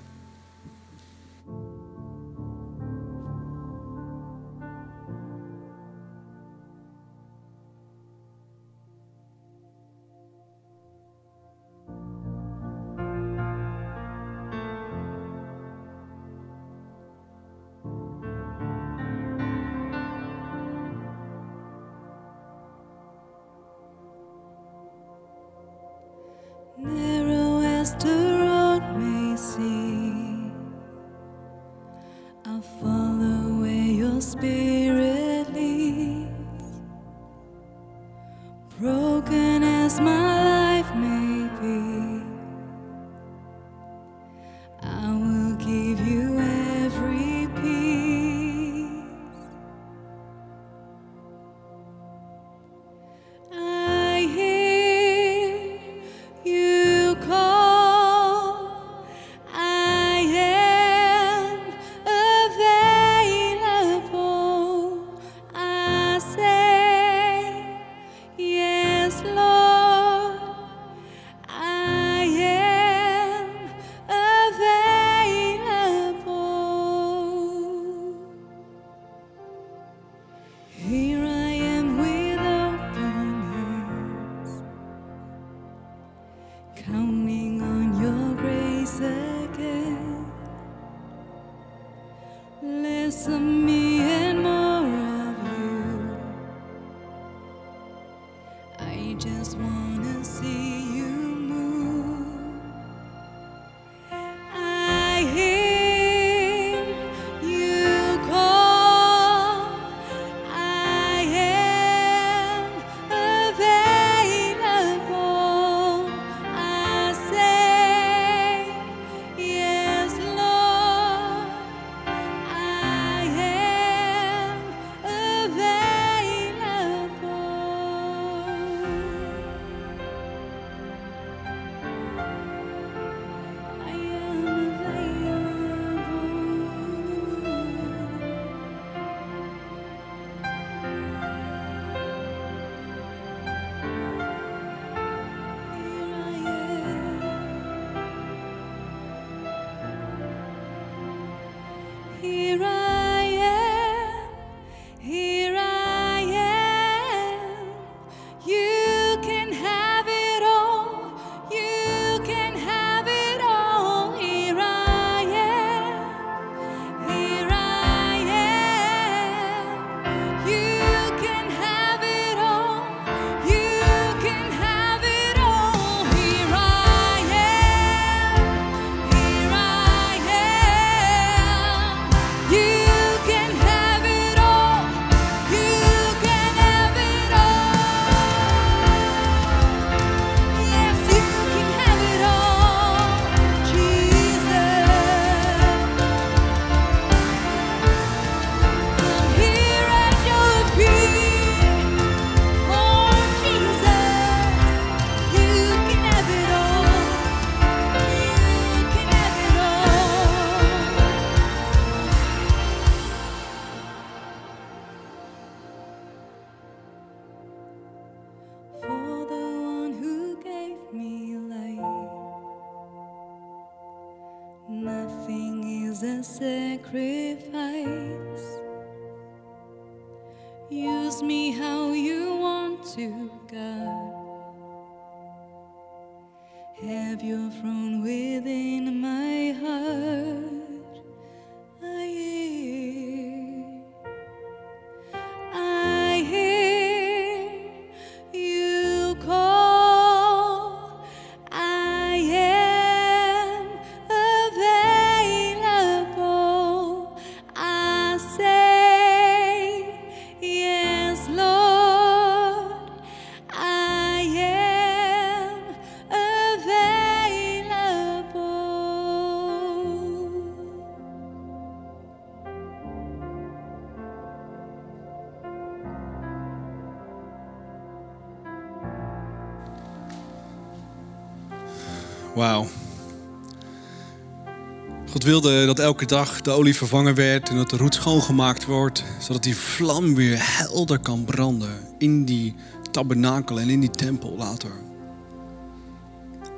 [285.27, 289.43] Wilde dat elke dag de olie vervangen werd en dat de roet schoongemaakt wordt, zodat
[289.43, 292.55] die vlam weer helder kan branden in die
[292.91, 294.71] tabernakel en in die tempel later.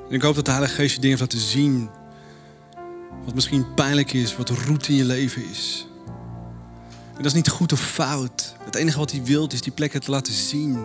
[0.09, 1.89] En ik hoop dat de Heilige Geest je dingen heeft laten zien
[3.25, 5.87] wat misschien pijnlijk is, wat roet in je leven is.
[7.09, 8.55] En dat is niet goed of fout.
[8.63, 10.77] Het enige wat hij wil is die plekken te laten zien.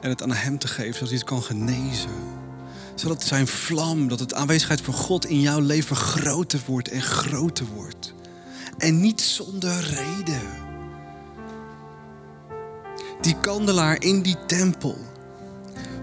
[0.00, 2.43] En het aan hem te geven, zodat hij het kan genezen
[2.94, 7.66] zodat zijn vlam, dat het aanwezigheid van God in jouw leven groter wordt en groter
[7.74, 8.14] wordt.
[8.78, 10.42] En niet zonder reden.
[13.20, 14.98] Die kandelaar in die tempel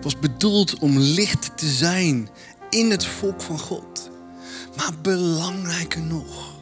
[0.01, 2.29] was bedoeld om licht te zijn
[2.69, 4.09] in het volk van God.
[4.77, 6.59] Maar belangrijker nog,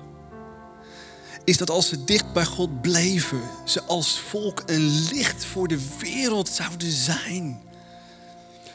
[1.43, 5.97] is dat als ze dicht bij God bleven, ze als volk een licht voor de
[5.99, 7.61] wereld zouden zijn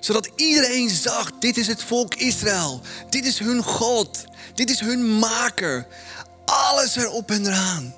[0.04, 2.80] zodat iedereen zag, dit is het volk Israël.
[3.10, 4.24] Dit is hun God.
[4.54, 5.86] Dit is hun maker.
[6.44, 7.94] Alles erop en eraan.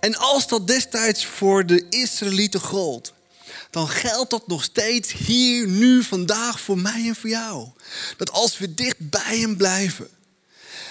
[0.00, 3.12] En als dat destijds voor de Israëlieten gold,
[3.70, 7.68] dan geldt dat nog steeds hier, nu, vandaag voor mij en voor jou.
[8.16, 10.08] Dat als we dicht bij hem blijven,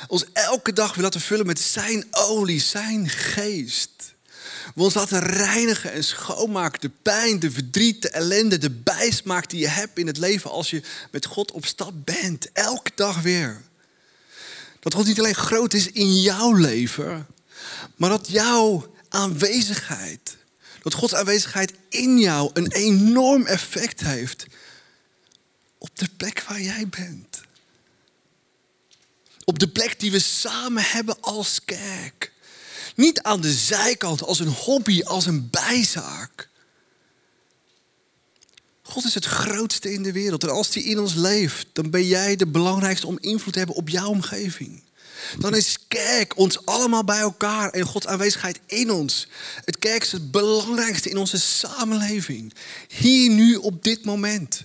[0.07, 4.14] ons elke dag weer laten vullen met zijn olie, zijn geest.
[4.75, 6.81] We ons laten reinigen en schoonmaken.
[6.81, 10.69] De pijn, de verdriet, de ellende, de bijsmaak die je hebt in het leven als
[10.69, 12.51] je met God op stap bent.
[12.51, 13.61] Elke dag weer.
[14.79, 17.27] Dat God niet alleen groot is in jouw leven,
[17.95, 20.37] maar dat jouw aanwezigheid,
[20.81, 24.45] dat Gods aanwezigheid in jou een enorm effect heeft
[25.77, 27.41] op de plek waar jij bent.
[29.43, 32.31] Op de plek die we samen hebben als kerk.
[32.95, 36.49] Niet aan de zijkant, als een hobby, als een bijzaak.
[38.81, 40.43] God is het grootste in de wereld.
[40.43, 43.75] En als die in ons leeft, dan ben jij de belangrijkste om invloed te hebben
[43.75, 44.83] op jouw omgeving.
[45.39, 49.27] Dan is kerk ons allemaal bij elkaar en Gods aanwezigheid in ons.
[49.65, 52.53] Het kerk is het belangrijkste in onze samenleving.
[52.87, 54.63] Hier nu op dit moment.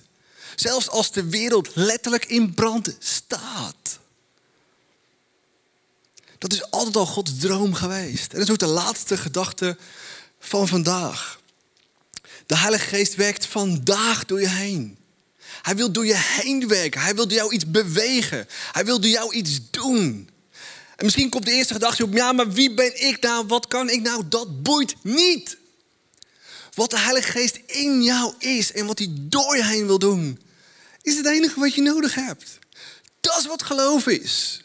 [0.55, 3.99] Zelfs als de wereld letterlijk in brand staat.
[6.41, 8.31] Dat is altijd al Gods droom geweest.
[8.31, 9.77] En dat is ook de laatste gedachte
[10.39, 11.39] van vandaag.
[12.45, 14.97] De Heilige Geest werkt vandaag door je heen.
[15.61, 17.01] Hij wil door je heen werken.
[17.01, 18.47] Hij wil door jou iets bewegen.
[18.71, 20.29] Hij wil door jou iets doen.
[20.95, 23.45] En misschien komt de eerste gedachte op, ja, maar wie ben ik nou?
[23.47, 24.23] Wat kan ik nou?
[24.29, 25.57] Dat boeit niet.
[26.73, 30.41] Wat de Heilige Geest in jou is en wat hij door je heen wil doen,
[31.01, 32.59] is het enige wat je nodig hebt.
[33.19, 34.60] Dat is wat geloof is.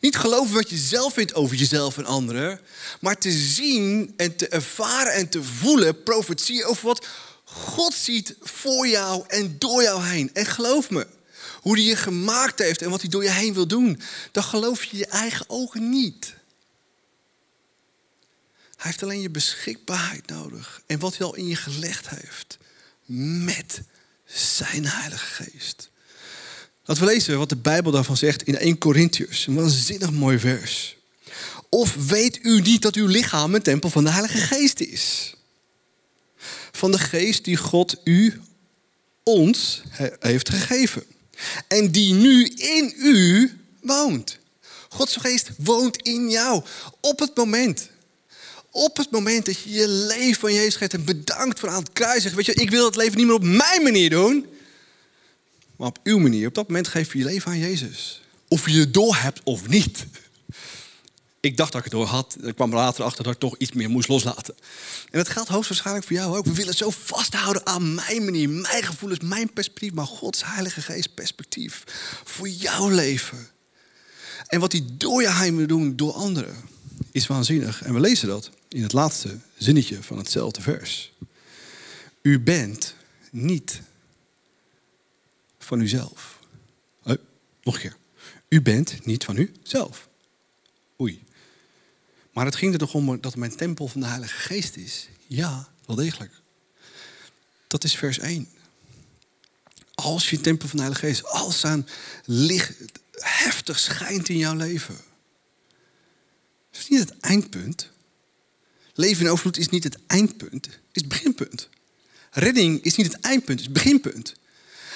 [0.00, 2.60] Niet geloven wat je zelf vindt over jezelf en anderen,
[3.00, 7.06] maar te zien en te ervaren en te voelen, profetie over wat
[7.44, 10.30] God ziet voor jou en door jou heen.
[10.34, 11.06] En geloof me,
[11.60, 14.00] hoe hij je gemaakt heeft en wat hij door je heen wil doen,
[14.32, 16.34] dan geloof je je eigen ogen niet.
[18.76, 22.58] Hij heeft alleen je beschikbaarheid nodig en wat hij al in je gelegd heeft
[23.44, 23.82] met
[24.24, 25.89] zijn Heilige Geest.
[26.90, 29.46] Laten we lezen wat de Bijbel daarvan zegt in 1 Corinthians.
[29.46, 30.96] Een waanzinnig mooi vers.
[31.68, 35.34] Of weet u niet dat uw lichaam een tempel van de Heilige Geest is?
[36.72, 38.40] Van de Geest die God u,
[39.22, 39.82] ons,
[40.20, 41.02] heeft gegeven.
[41.68, 43.50] En die nu in u
[43.80, 44.38] woont.
[44.88, 46.62] Gods Geest woont in jou.
[47.00, 47.88] Op het moment.
[48.70, 51.92] Op het moment dat je je leven van Jezus geeft en bedankt voor aan het
[51.92, 52.22] kruis.
[52.22, 54.46] Zegt, weet je, ik wil het leven niet meer op mijn manier doen.
[55.80, 56.46] Maar op uw manier.
[56.48, 58.22] Op dat moment geef je je leven aan Jezus.
[58.48, 60.06] Of je het door hebt of niet.
[61.40, 62.36] Ik dacht dat ik het door had.
[62.42, 64.54] Ik kwam later achter dat ik toch iets meer moest loslaten.
[65.10, 66.44] En dat geldt hoogstwaarschijnlijk voor jou ook.
[66.44, 69.92] We willen zo vasthouden aan mijn manier, mijn gevoelens, mijn perspectief.
[69.92, 71.84] Maar Gods Heilige Geest perspectief
[72.24, 73.48] voor jouw leven.
[74.46, 76.56] En wat hij door je heen doen, door anderen,
[77.12, 77.82] is waanzinnig.
[77.82, 81.12] En we lezen dat in het laatste zinnetje van hetzelfde vers.
[82.22, 82.94] U bent
[83.30, 83.80] niet
[85.64, 86.38] van uzelf.
[87.02, 87.14] Oh,
[87.62, 87.96] nog een keer.
[88.48, 90.08] U bent niet van uzelf.
[91.00, 91.22] Oei.
[92.32, 95.08] Maar het ging er toch om dat mijn tempel van de Heilige Geest is.
[95.26, 96.32] Ja, wel degelijk.
[97.66, 98.48] Dat is vers 1.
[99.94, 101.88] Als je tempel van de Heilige Geest, als aan
[102.24, 102.76] licht
[103.12, 104.96] heftig schijnt in jouw leven.
[106.70, 107.90] Dat is niet het eindpunt.
[108.94, 111.68] Leven in overvloed is niet het eindpunt, is het beginpunt.
[112.30, 114.34] Redding is niet het eindpunt, is het beginpunt.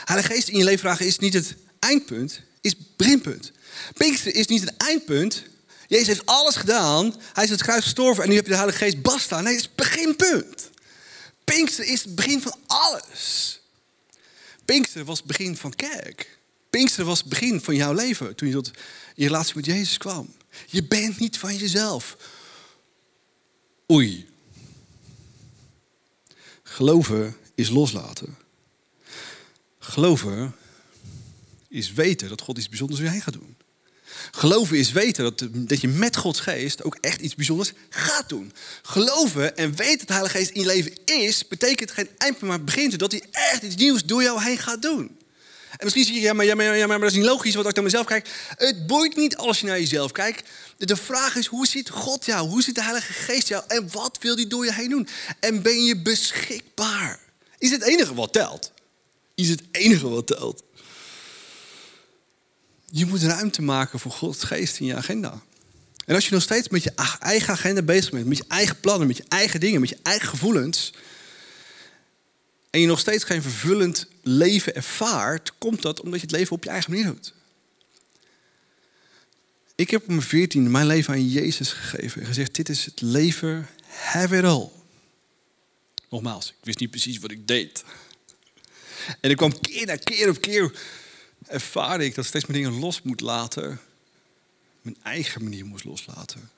[0.05, 3.53] Heilige Geest in je leven vragen is niet het eindpunt, is het beginpunt.
[3.95, 5.43] Pinkster is niet het eindpunt.
[5.87, 7.15] Jezus heeft alles gedaan.
[7.33, 9.41] Hij is het kruis gestorven en nu heb je de Heilige Geest basta.
[9.41, 10.71] Nee, het is het beginpunt.
[11.45, 13.61] Pinkster is het begin van alles.
[14.65, 16.39] Pinkster was het begin van kerk.
[16.71, 18.71] Pinkster was het begin van jouw leven toen je tot
[19.15, 20.35] je relatie met Jezus kwam.
[20.67, 22.17] Je bent niet van jezelf.
[23.93, 24.29] Oei.
[26.63, 28.44] Geloven is loslaten.
[29.85, 30.55] Geloven
[31.69, 33.57] is weten dat God iets bijzonders weer heen gaat doen.
[34.31, 38.53] Geloven is weten dat, dat je met Gods geest ook echt iets bijzonders gaat doen.
[38.83, 42.65] Geloven en weten dat de Heilige Geest in je leven is, betekent geen eindpunt, maar
[42.65, 45.19] begint dat hij echt iets nieuws door jou heen gaat doen.
[45.71, 47.69] En misschien zie je, ja maar, ja, maar, ja, maar dat is niet logisch wat
[47.69, 48.29] ik naar mezelf kijk.
[48.57, 50.49] Het boeit niet als je naar jezelf kijkt.
[50.79, 52.49] De vraag is, hoe ziet God jou?
[52.49, 53.65] Hoe ziet de Heilige Geest jou?
[53.69, 55.09] En wat wil hij door je heen doen?
[55.41, 57.19] En ben je beschikbaar?
[57.59, 58.73] Is het enige wat telt?
[59.35, 60.63] Is het enige wat telt?
[62.91, 65.43] Je moet ruimte maken voor Gods geest in je agenda.
[66.05, 69.07] En als je nog steeds met je eigen agenda bezig bent, met je eigen plannen,
[69.07, 70.93] met je eigen dingen, met je eigen gevoelens,
[72.75, 76.65] en je nog steeds geen vervullend leven ervaart, komt dat omdat je het leven op
[76.65, 77.33] je eigen manier doet.
[79.75, 83.01] Ik heb op mijn veertiende mijn leven aan Jezus gegeven en gezegd, dit is het
[83.01, 84.69] leven, have it all.
[86.11, 87.85] Nogmaals, ik wist niet precies wat ik deed.
[89.21, 90.73] En ik kwam keer na keer op keer
[91.47, 93.81] ervaar ik dat steeds meer dingen los moet laten.
[94.83, 96.51] Mijn eigen manier moest loslaten.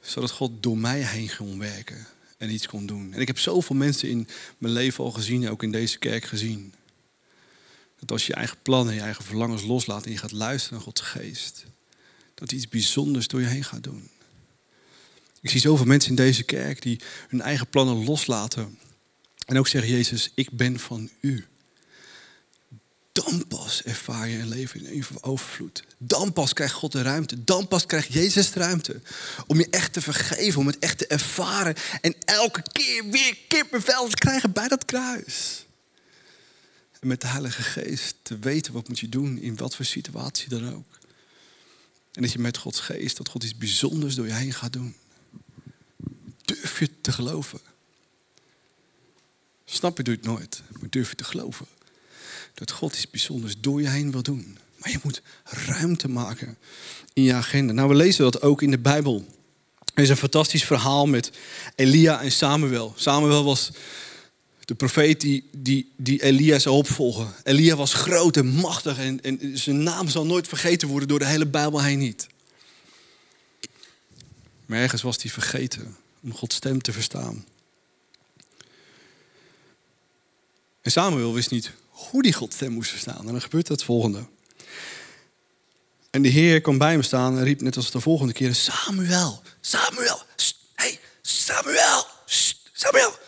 [0.00, 2.06] Zodat God door mij heen ging werken
[2.38, 3.12] en iets kon doen.
[3.12, 4.28] En ik heb zoveel mensen in
[4.58, 6.74] mijn leven al gezien, ook in deze kerk gezien.
[7.98, 11.00] Dat als je eigen plannen, je eigen verlangens loslaat en je gaat luisteren naar Gods
[11.00, 11.64] geest,
[12.34, 14.08] dat hij iets bijzonders door je heen gaat doen.
[15.40, 18.78] Ik zie zoveel mensen in deze kerk die hun eigen plannen loslaten.
[19.50, 21.46] En ook zeggen, Jezus, ik ben van u.
[23.12, 25.84] Dan pas ervaar je een leven in overvloed.
[25.98, 27.44] Dan pas krijgt God de ruimte.
[27.44, 29.00] Dan pas krijgt Jezus de ruimte.
[29.46, 31.74] Om je echt te vergeven, om het echt te ervaren.
[32.00, 35.64] En elke keer weer kippenvel te krijgen bij dat kruis.
[37.00, 40.48] En met de Heilige Geest te weten wat moet je doen in wat voor situatie
[40.48, 40.98] dan ook.
[42.12, 44.96] En dat je met Gods Geest, dat God iets bijzonders door je heen gaat doen.
[46.44, 47.69] Durf je te geloven.
[49.70, 50.62] Snap je, doe het nooit.
[50.80, 51.66] Maar durf je te geloven.
[52.54, 54.58] Dat God iets bijzonders door je heen wil doen.
[54.76, 56.58] Maar je moet ruimte maken
[57.12, 57.72] in je agenda.
[57.72, 59.24] Nou, we lezen dat ook in de Bijbel.
[59.94, 61.30] Er is een fantastisch verhaal met
[61.74, 62.92] Elia en Samuel.
[62.96, 63.70] Samuel was
[64.64, 67.34] de profeet die, die, die Elia zou opvolgen.
[67.42, 71.26] Elia was groot en machtig en, en zijn naam zal nooit vergeten worden door de
[71.26, 72.26] hele Bijbel heen niet.
[74.66, 77.44] Maar ergens was hij vergeten om Gods stem te verstaan.
[80.82, 83.18] En Samuel wist niet hoe die Gods stem moest verstaan.
[83.18, 84.26] En dan gebeurt het volgende.
[86.10, 89.42] En de Heer kwam bij hem staan en riep net als de volgende keer: Samuel,
[89.60, 90.22] Samuel,
[90.74, 92.06] hey, Samuel,
[92.72, 93.18] Samuel.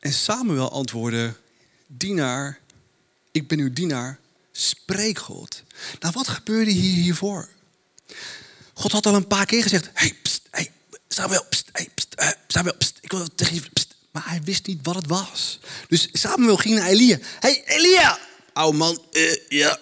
[0.00, 1.34] En Samuel antwoordde:
[1.86, 2.58] Dienaar,
[3.30, 4.18] ik ben uw dienaar,
[4.52, 5.62] spreek God.
[6.00, 7.48] Nou, wat gebeurde hier hiervoor?
[8.74, 10.16] God had al een paar keer gezegd: Hey,
[11.08, 11.88] Samuel, hey,
[12.46, 13.62] Samuel, pst, ik wil tegen je.
[14.14, 15.58] Maar hij wist niet wat het was.
[15.88, 17.18] Dus Samuel ging naar Elia.
[17.40, 18.18] Hey, Elia!
[18.52, 19.78] Oude man, uh, ja.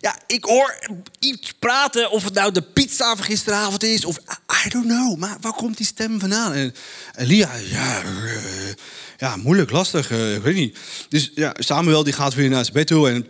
[0.00, 0.78] Ja, ik hoor
[1.18, 4.18] iets praten of het nou de pizza van gisteravond is of
[4.66, 5.16] I don't know.
[5.16, 6.52] Maar waar komt die stem vandaan?
[6.52, 6.74] En
[7.14, 8.72] Elia, ja, uh,
[9.18, 10.78] ja moeilijk, lastig, uh, ik weet niet.
[11.08, 13.26] Dus ja, Samuel die gaat weer naar zijn bed toe en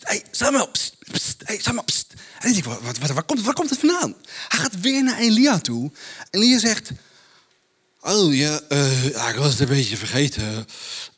[0.00, 2.06] hey, Samuel, pst, pst, hey Samuel, pst.
[2.38, 4.14] En ik wat, wat, waar, komt, waar komt het vandaan?
[4.48, 5.90] Hij gaat weer naar Elia toe.
[6.30, 6.90] En Elia zegt,
[8.00, 10.66] Oh ja, uh, ja, ik was het een beetje vergeten.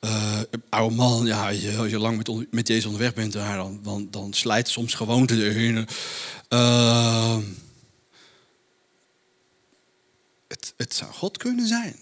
[0.01, 4.33] Uh, oude man, ja, als je lang met, met Jezus onderweg bent, dan, dan, dan
[4.33, 5.89] slijt soms gewoonte erin.
[6.49, 7.39] Uh,
[10.49, 11.97] het, het zou God kunnen zijn.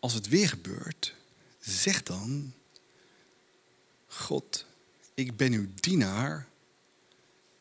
[0.00, 1.14] Als het weer gebeurt,
[1.60, 2.52] zeg dan:
[4.06, 4.66] God,
[5.14, 6.48] ik ben uw dienaar,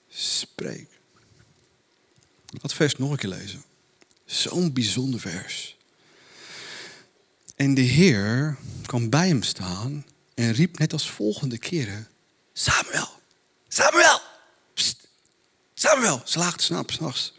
[0.09, 0.92] spreek.
[2.61, 3.63] Dat vers nog een keer lezen.
[4.25, 5.77] Zo'n bijzonder vers.
[7.55, 12.07] En de Heer kwam bij hem staan en riep net als volgende keren:
[12.53, 13.09] Samuel,
[13.67, 14.21] Samuel.
[15.73, 16.21] Samuel.
[16.33, 17.33] Lagen te slapen s'nachts.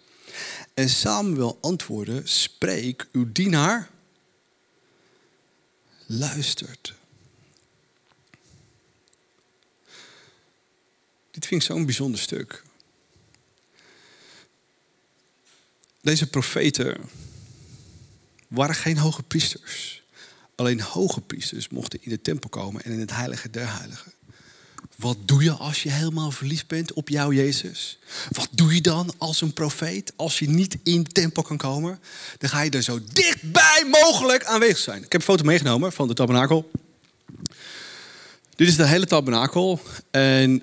[0.74, 3.90] En Samuel antwoordde: Spreek, uw dienaar
[6.06, 6.94] luistert.
[11.30, 12.62] Dit vind ik zo'n bijzonder stuk.
[16.05, 16.96] Deze profeten
[18.48, 20.02] waren geen hoge priesters.
[20.55, 24.12] Alleen hoge priesters mochten in de tempel komen en in het heilige der heiligen.
[24.96, 27.98] Wat doe je als je helemaal verliefd bent op jouw Jezus?
[28.30, 32.00] Wat doe je dan als een profeet als je niet in de tempel kan komen?
[32.38, 35.05] Dan ga je er zo dichtbij mogelijk aanwezig zijn.
[35.05, 36.70] Ik heb een foto meegenomen van de tabernakel.
[38.57, 39.80] Dit is de hele tabernakel.
[40.11, 40.62] En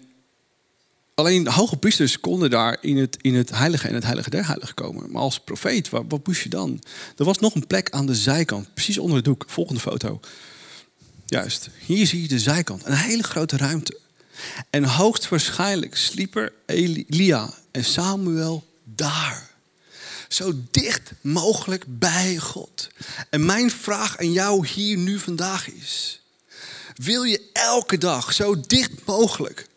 [1.21, 4.45] Alleen de hoge priesters konden daar in het, in het heilige en het heilige der
[4.45, 5.11] heiligen komen.
[5.11, 6.81] Maar als profeet, wat, wat moest je dan?
[7.17, 9.43] Er was nog een plek aan de zijkant, precies onder het doek.
[9.47, 10.19] Volgende foto.
[11.25, 12.85] Juist, hier zie je de zijkant.
[12.85, 13.99] Een hele grote ruimte.
[14.69, 19.49] En hoogstwaarschijnlijk sliepen Elia en Samuel daar.
[20.27, 22.89] Zo dicht mogelijk bij God.
[23.29, 26.21] En mijn vraag aan jou hier nu vandaag is:
[26.95, 29.69] wil je elke dag zo dicht mogelijk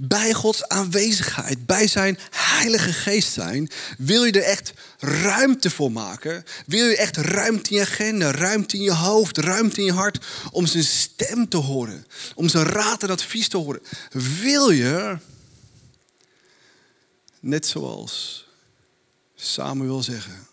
[0.00, 6.44] bij Gods aanwezigheid, bij zijn Heilige Geest zijn, wil je er echt ruimte voor maken?
[6.66, 10.26] Wil je echt ruimte in je agenda, ruimte in je hoofd, ruimte in je hart
[10.50, 13.82] om zijn stem te horen, om zijn raad en advies te horen?
[14.40, 15.18] Wil je,
[17.40, 18.46] net zoals
[19.34, 20.46] Samuel zeggen,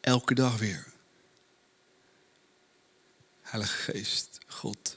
[0.00, 0.86] elke dag weer,
[3.40, 4.96] Heilige Geest, God,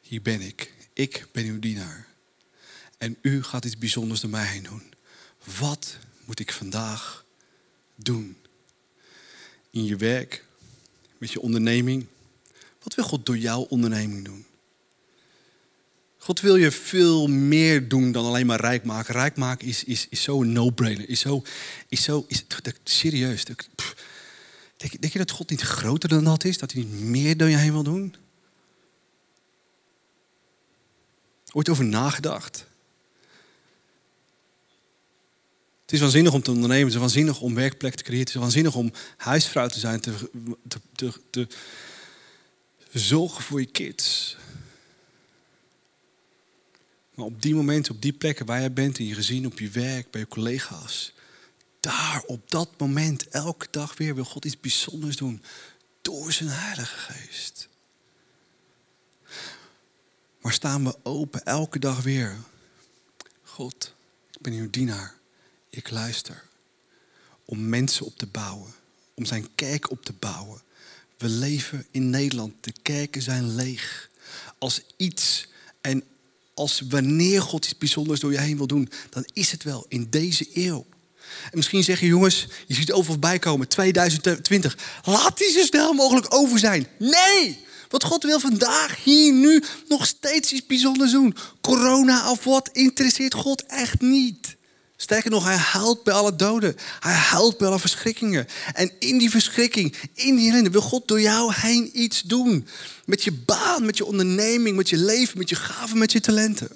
[0.00, 0.72] hier ben ik.
[0.92, 2.13] Ik ben uw dienaar.
[3.04, 4.82] En u gaat iets bijzonders door mij heen doen.
[5.58, 7.24] Wat moet ik vandaag
[7.94, 8.36] doen?
[9.70, 10.44] In je werk,
[11.18, 12.06] met je onderneming.
[12.82, 14.46] Wat wil God door jouw onderneming doen?
[16.18, 19.14] God wil je veel meer doen dan alleen maar rijk maken.
[19.14, 21.08] Rijk maken is, is, is zo een no-brainer.
[21.08, 21.42] Is zo,
[21.88, 22.44] is zo is,
[22.84, 23.44] serieus.
[23.44, 23.66] Denk,
[24.76, 26.58] denk je dat God niet groter dan dat is?
[26.58, 28.14] Dat hij niet meer dan je heen wil doen?
[31.52, 32.66] Ooit over nagedacht?
[35.83, 38.40] Het is waanzinnig om te ondernemen, het is waanzinnig om werkplek te creëren, het is
[38.40, 41.48] waanzinnig om huisvrouw te zijn, te,
[42.92, 44.36] Zorgen voor je kids.
[47.14, 49.70] Maar op die momenten, op die plekken waar jij bent, in je gezin, op je
[49.70, 51.12] werk, bij je collega's.
[51.80, 55.42] Daar, op dat moment, elke dag weer wil God iets bijzonders doen.
[56.02, 57.68] Door zijn Heilige Geest.
[60.40, 62.36] Maar staan we open elke dag weer.
[63.42, 63.94] God,
[64.32, 65.14] ik ben uw dienaar.
[65.74, 66.42] Ik luister.
[67.44, 68.74] Om mensen op te bouwen.
[69.14, 70.62] Om zijn kerk op te bouwen.
[71.18, 72.54] We leven in Nederland.
[72.60, 74.10] De kerken zijn leeg.
[74.58, 75.48] Als iets
[75.80, 76.04] en
[76.54, 80.06] als wanneer God iets bijzonders door je heen wil doen, dan is het wel in
[80.10, 80.86] deze eeuw.
[81.50, 84.78] En misschien zeg je, jongens, je ziet overal bijkomen, 2020.
[85.04, 86.86] Laat die zo snel mogelijk over zijn.
[86.98, 87.58] Nee!
[87.88, 91.36] Want God wil vandaag, hier, nu nog steeds iets bijzonders doen.
[91.60, 94.56] Corona of wat interesseert God echt niet.
[95.04, 96.76] Sterker nog, hij huilt bij alle doden.
[97.00, 98.46] Hij huilt bij alle verschrikkingen.
[98.74, 102.68] En in die verschrikking, in die ellende, wil God door jou heen iets doen.
[103.04, 106.68] Met je baan, met je onderneming, met je leven, met je gaven, met je talenten.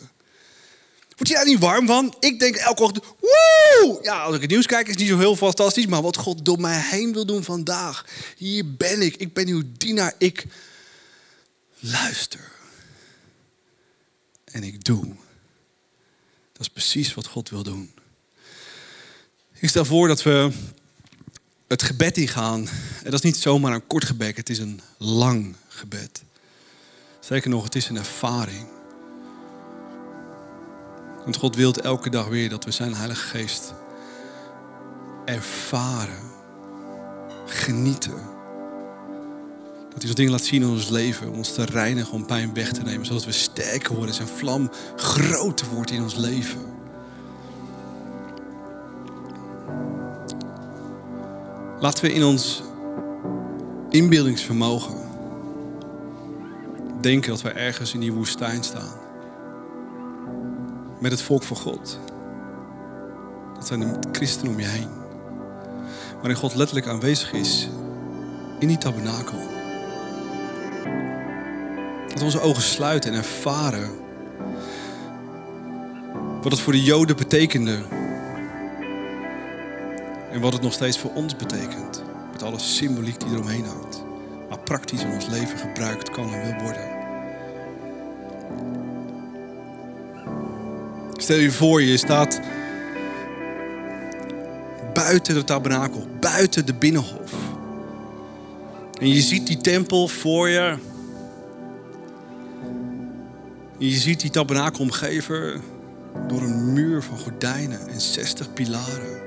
[1.17, 2.17] Word je daar niet warm van?
[2.21, 3.99] Ik denk elke ochtend, woe!
[4.03, 5.87] Ja, als ik het nieuws kijk is het niet zo heel fantastisch.
[5.87, 8.07] Maar wat God door mij heen wil doen vandaag.
[8.37, 9.17] Hier ben ik.
[9.17, 10.15] Ik ben uw dienaar.
[10.19, 10.45] Ik
[11.81, 12.51] luister.
[14.45, 15.07] En ik doe.
[16.53, 17.93] Dat is precies wat God wil doen.
[19.61, 20.51] Ik stel voor dat we
[21.67, 22.69] het gebed ingaan.
[22.99, 26.23] En dat is niet zomaar een kort gebed, het is een lang gebed.
[27.21, 28.67] Zeker nog, het is een ervaring.
[31.25, 33.73] Want God wil elke dag weer dat we zijn Heilige Geest
[35.25, 36.31] ervaren,
[37.47, 38.37] genieten.
[39.89, 42.55] Dat hij ons dingen laat zien in ons leven, om ons te reinigen, om pijn
[42.55, 46.78] weg te nemen, zodat we sterker worden, zijn vlam groter wordt in ons leven.
[51.81, 52.63] Laten we in ons
[53.89, 54.97] inbeeldingsvermogen
[57.01, 58.93] denken dat we ergens in die woestijn staan.
[61.01, 61.99] Met het volk van God.
[63.55, 64.89] Dat zijn de christenen om je heen.
[66.15, 67.69] Waarin God letterlijk aanwezig is
[68.59, 69.39] in die tabernakel.
[72.09, 73.91] Dat we onze ogen sluiten en ervaren
[76.43, 77.79] wat het voor de Joden betekende
[80.33, 82.03] en wat het nog steeds voor ons betekent.
[82.33, 84.03] Met alle symboliek die eromheen hangt.
[84.49, 86.97] Maar praktisch in ons leven gebruikt kan en wil worden.
[91.17, 92.41] Stel je voor, je staat
[94.95, 97.33] buiten de tabernakel, buiten de binnenhof.
[99.01, 100.77] En je ziet die tempel voor je.
[103.79, 105.61] En je ziet die tabernakel omgeven
[106.29, 109.18] door een muur van gordijnen en 60 pilaren.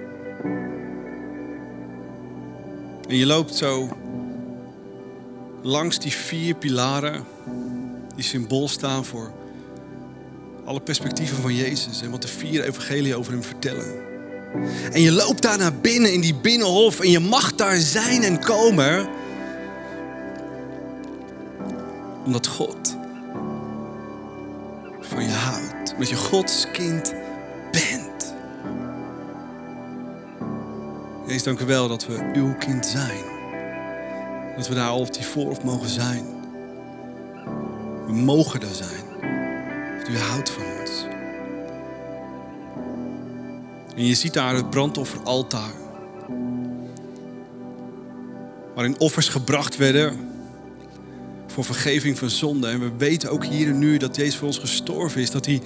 [3.12, 3.90] En je loopt zo
[5.62, 7.26] langs die vier pilaren,
[8.16, 9.32] die symbool staan voor
[10.66, 14.04] alle perspectieven van Jezus en wat de vier evangelieën over hem vertellen.
[14.92, 18.40] En je loopt daar naar binnen in die binnenhof en je mag daar zijn en
[18.40, 19.10] komen.
[22.26, 22.98] Omdat God
[25.00, 25.94] van je houdt.
[25.94, 27.14] Omdat je Gods kind
[31.32, 33.24] Jezus, dank u wel dat we uw kind zijn.
[34.58, 36.26] Dat we daar op die voorhof mogen zijn.
[38.06, 39.06] We mogen daar zijn.
[40.10, 41.06] U houdt van ons.
[43.96, 45.74] En je ziet daar het brandofferaltaar.
[48.76, 50.30] Waarin offers gebracht werden
[51.48, 52.68] voor vergeving van zonde.
[52.68, 55.32] En we weten ook hier en nu dat Jezus voor ons gestorven is.
[55.32, 55.62] Dat hij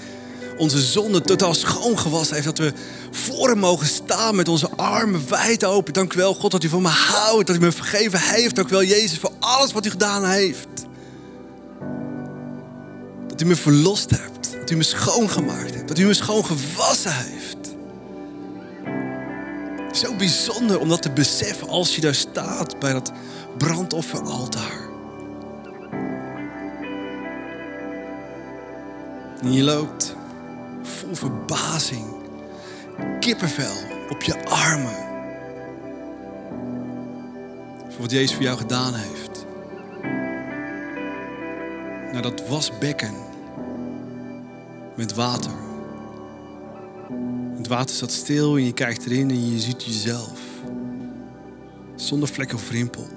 [0.57, 2.47] onze zonde totaal schoongewassen heeft.
[2.47, 2.73] Dat we
[3.11, 5.93] voor hem mogen staan met onze armen wijd open.
[5.93, 7.47] Dank u wel, God, dat u van me houdt.
[7.47, 8.55] Dat u me vergeven heeft.
[8.55, 10.67] Dank u wel, Jezus, voor alles wat u gedaan heeft.
[13.27, 14.53] Dat u me verlost hebt.
[14.59, 15.87] Dat u me schoongemaakt hebt.
[15.87, 17.57] Dat u me schoongewassen heeft.
[19.91, 23.11] Zo bijzonder om dat te beseffen als je daar staat bij dat
[23.57, 24.89] brandofferaltaar.
[29.41, 30.14] En je loopt
[31.05, 32.05] vol verbazing,
[33.19, 33.75] kippenvel
[34.09, 35.03] op je armen.
[37.89, 39.45] Voor wat Jezus voor jou gedaan heeft.
[42.13, 43.13] Naar dat wasbekken
[44.95, 45.51] met water.
[47.57, 50.39] Het water staat stil en je kijkt erin en je ziet jezelf.
[51.95, 53.07] Zonder vlek of rimpel.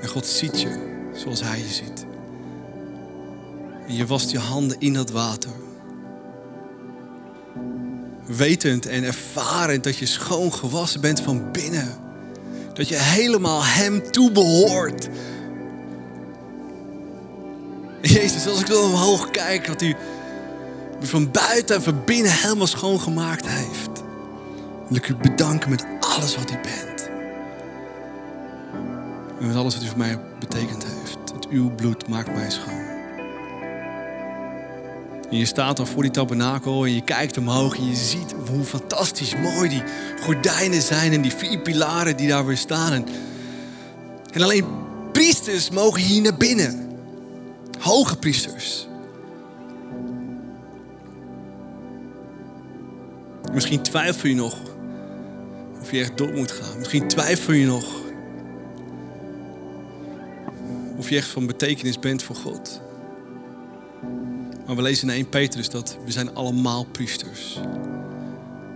[0.00, 2.05] En God ziet je zoals Hij je ziet.
[3.86, 5.50] En je wast je handen in dat water.
[8.26, 11.98] Wetend en ervarend dat je schoon gewassen bent van binnen.
[12.72, 15.08] Dat je helemaal Hem toebehoort.
[18.02, 19.96] Jezus, als ik dan omhoog kijk, wat u
[21.00, 24.02] me van buiten en van binnen helemaal schoongemaakt heeft.
[24.88, 27.10] Wil ik u bedanken met alles wat u bent.
[29.40, 31.32] En met alles wat u voor mij betekend heeft.
[31.34, 32.75] Het uw bloed maakt mij schoon.
[35.30, 38.64] En je staat dan voor die tabernakel en je kijkt omhoog en je ziet hoe
[38.64, 39.82] fantastisch mooi die
[40.20, 42.92] gordijnen zijn en die vier pilaren die daar weer staan.
[42.92, 43.06] En,
[44.32, 44.64] en alleen
[45.12, 46.98] priesters mogen hier naar binnen.
[47.78, 48.86] Hoge priesters.
[53.52, 54.56] Misschien twijfel je nog
[55.80, 56.78] of je echt door moet gaan.
[56.78, 58.04] Misschien twijfel je nog
[60.96, 62.80] of je echt van betekenis bent voor God.
[64.66, 67.60] Maar we lezen in 1 Petrus dat we zijn allemaal priesters.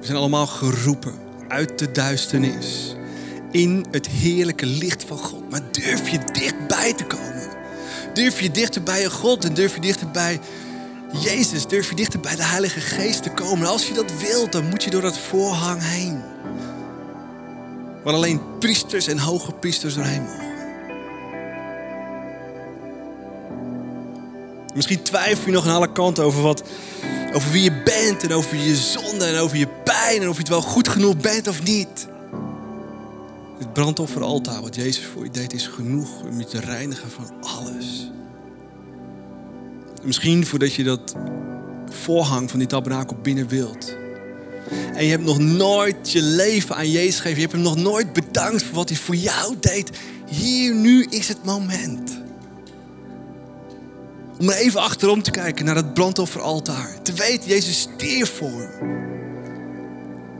[0.01, 1.15] We zijn allemaal geroepen
[1.49, 2.95] uit de duisternis
[3.51, 5.51] in het heerlijke licht van God.
[5.51, 7.49] Maar durf je dichtbij te komen?
[8.15, 10.41] Durf je dichter bij je God en durf je dichter bij
[11.13, 11.67] Jezus?
[11.67, 13.65] Durf je dichter bij de Heilige Geest te komen?
[13.65, 16.23] En als je dat wilt, dan moet je door dat voorhang heen.
[18.05, 20.50] Waar alleen priesters en hoge priesters doorheen mogen.
[24.81, 26.63] Misschien twijfel je nog aan alle kanten over, wat,
[27.33, 30.41] over wie je bent en over je zonde en over je pijn en of je
[30.41, 32.09] het wel goed genoeg bent of niet.
[33.59, 38.11] Het brandofferaltaar wat Jezus voor je deed is genoeg om je te reinigen van alles.
[40.03, 41.15] Misschien voordat je dat
[41.91, 43.97] voorhang van die tabernakel binnen wilt.
[44.95, 47.41] En je hebt nog nooit je leven aan Jezus gegeven.
[47.41, 49.91] Je hebt hem nog nooit bedankt voor wat hij voor jou deed.
[50.27, 52.29] Hier, nu is het moment.
[54.41, 57.03] Om even achterom te kijken naar het brandofferaltaar.
[57.03, 58.71] Te weten, Jezus stierf voor.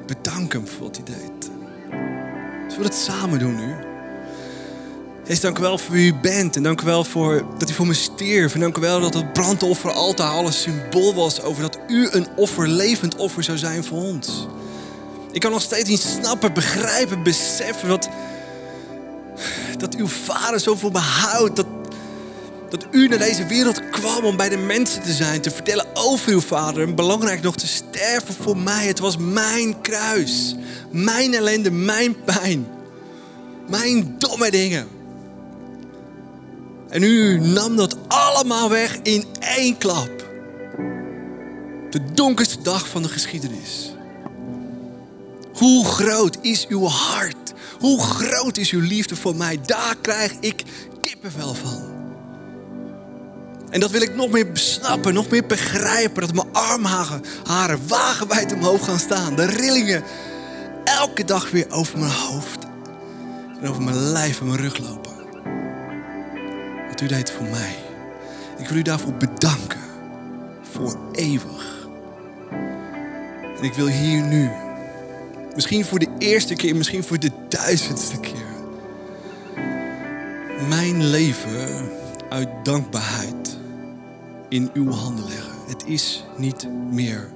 [0.07, 1.51] Bedank hem voor wat hij deed.
[2.69, 3.75] Zullen we dat samen doen nu?
[5.25, 6.57] Jezus, dank u wel voor wie u bent.
[6.57, 8.55] En dank u wel voor dat u voor me stierf.
[8.55, 12.69] En dank u wel dat het brandofferaltaar alles symbool was over dat u een offer,
[12.69, 14.47] levend offer zou zijn voor ons.
[15.33, 18.09] Ik kan nog steeds niet snappen, begrijpen, beseffen wat,
[19.79, 21.57] dat uw vader zo voor me houdt.
[21.57, 21.67] Dat,
[22.71, 26.33] dat u naar deze wereld kwam om bij de mensen te zijn, te vertellen over
[26.33, 26.83] uw vader.
[26.83, 28.87] En belangrijk nog te sterven voor mij.
[28.87, 30.57] Het was mijn kruis,
[30.91, 32.67] mijn ellende, mijn pijn,
[33.69, 34.89] mijn domme dingen.
[36.89, 40.29] En u nam dat allemaal weg in één klap.
[41.91, 43.93] De donkerste dag van de geschiedenis.
[45.55, 47.53] Hoe groot is uw hart?
[47.79, 49.61] Hoe groot is uw liefde voor mij?
[49.67, 50.63] Daar krijg ik
[51.03, 51.90] kippenvel van.
[53.71, 56.21] En dat wil ik nog meer snappen, nog meer begrijpen.
[56.21, 59.37] Dat mijn armharen wagenwijd omhoog gaan staan.
[59.37, 60.03] De rillingen
[60.85, 62.67] elke dag weer over mijn hoofd.
[63.61, 65.13] En over mijn lijf en mijn rug lopen.
[66.89, 67.77] Wat u deed voor mij.
[68.59, 69.81] Ik wil u daarvoor bedanken.
[70.73, 71.89] Voor eeuwig.
[73.59, 74.51] En ik wil hier nu.
[75.55, 78.49] Misschien voor de eerste keer, misschien voor de duizendste keer.
[80.69, 81.91] Mijn leven
[82.29, 83.59] uit dankbaarheid
[84.51, 85.53] in uw handen leggen.
[85.67, 87.31] Het is niet meer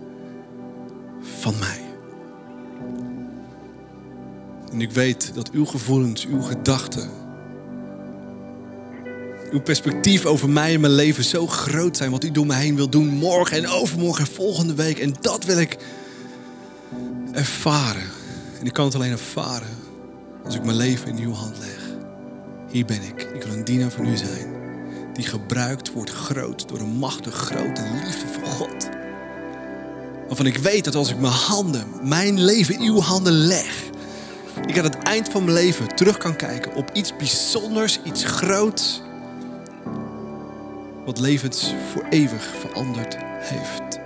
[1.21, 1.81] van mij.
[4.73, 7.11] En ik weet dat uw gevoelens, uw gedachten,
[9.51, 12.11] uw perspectief over mij en mijn leven zo groot zijn.
[12.11, 14.99] Wat u door me heen wil doen morgen en overmorgen en volgende week.
[14.99, 15.77] En dat wil ik
[17.33, 18.11] ervaren.
[18.61, 19.77] En ik kan het alleen ervaren
[20.45, 21.83] als ik mijn leven in uw hand leg.
[22.71, 23.29] Hier ben ik.
[23.35, 24.54] Ik wil een dienaar van u zijn.
[25.15, 28.89] Die gebruikt wordt groot door een machtig grote liefde van God.
[30.27, 33.83] Waarvan ik weet dat als ik mijn handen, mijn leven in uw handen leg.
[34.67, 39.03] Ik aan het eind van mijn leven terug kan kijken op iets bijzonders, iets groots.
[41.05, 43.99] Wat levens voor eeuwig veranderd heeft.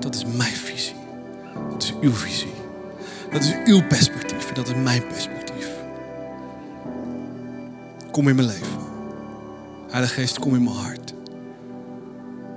[0.00, 0.94] Dat is mijn visie.
[1.70, 2.54] Dat is uw visie.
[3.30, 5.68] Dat is uw perspectief en dat is mijn perspectief.
[8.10, 8.77] Kom in mijn leven.
[9.88, 11.14] Heilige Geest, kom in mijn hart.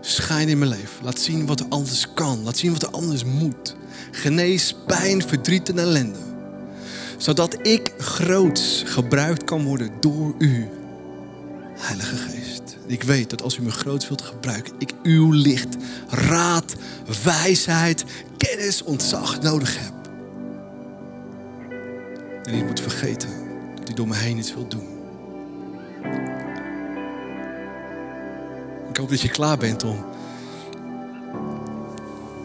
[0.01, 1.03] Schijn in mijn leven.
[1.03, 2.43] Laat zien wat er anders kan.
[2.43, 3.75] Laat zien wat er anders moet.
[4.11, 6.19] Genees pijn, verdriet en ellende.
[7.17, 10.69] Zodat ik groots gebruikt kan worden door u,
[11.73, 12.77] Heilige Geest.
[12.85, 15.75] Ik weet dat als u me groots wilt gebruiken, ik uw licht,
[16.09, 16.75] raad,
[17.23, 18.05] wijsheid,
[18.37, 19.93] kennis, ontzag nodig heb.
[22.43, 23.29] En ik moet vergeten
[23.75, 24.87] dat u door me heen iets wilt doen.
[28.91, 30.05] Ik hoop dat je klaar bent om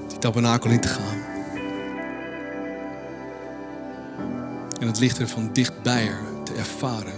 [0.09, 1.19] die tabernakel in te gaan.
[4.81, 6.11] En het licht er van dichtbij
[6.45, 7.13] te ervaren.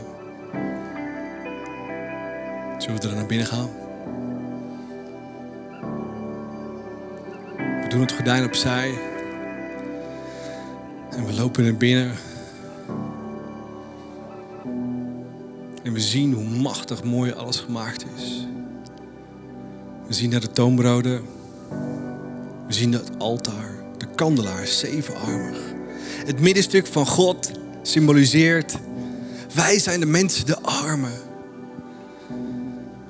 [2.78, 3.68] Zullen we er naar binnen gaan?
[7.56, 8.94] We doen het gordijn opzij.
[11.10, 12.12] En we lopen naar binnen.
[15.82, 18.46] En we zien hoe machtig mooi alles gemaakt is.
[20.08, 21.22] We zien naar de toonbroden.
[22.66, 25.58] We zien het altaar, de kandelaar, zevenarmig.
[26.26, 27.50] Het middenstuk van God
[27.82, 28.76] symboliseert...
[29.54, 31.12] wij zijn de mensen, de armen.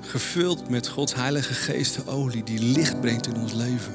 [0.01, 3.93] Gevuld met Gods heilige geest, olie die licht brengt in ons leven.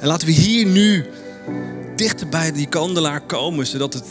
[0.00, 1.04] En laten we hier nu
[1.96, 3.66] dichter bij die kandelaar komen...
[3.66, 4.04] zodat het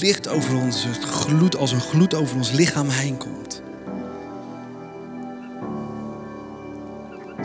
[0.00, 3.41] licht over ons, het gloed als een gloed over ons lichaam heen komt.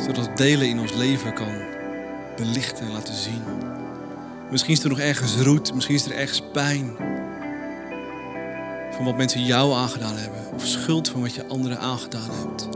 [0.07, 1.53] Zodat het delen in ons leven kan
[2.35, 3.41] belichten en laten zien.
[4.51, 6.95] Misschien is er nog ergens roet, misschien is er ergens pijn.
[8.91, 10.39] Van wat mensen jou aangedaan hebben.
[10.53, 12.67] Of schuld van wat je anderen aangedaan hebt.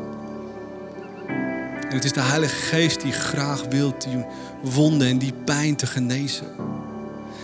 [1.90, 4.26] En het is de Heilige Geest die graag wil die
[4.62, 6.48] wonden en die pijn te genezen.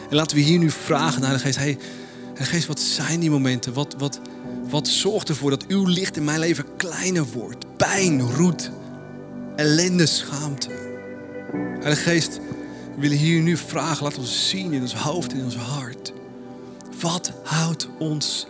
[0.10, 1.60] En laten we hier nu vragen aan de Heilige Geest.
[1.60, 1.78] Hey,
[2.26, 3.74] Heilige Geest, wat zijn die momenten?
[3.74, 4.20] Wat, wat,
[4.70, 7.66] wat zorgt ervoor dat uw licht in mijn leven kleiner wordt?
[7.78, 8.72] Pijn, roet,
[9.58, 10.70] ellende, schaamte.
[11.80, 12.40] Heilige Geest,
[12.96, 14.04] we willen hier nu vragen.
[14.04, 16.14] Laat ons zien in ons hoofd, in ons hart.
[17.02, 18.48] Wat houdt ons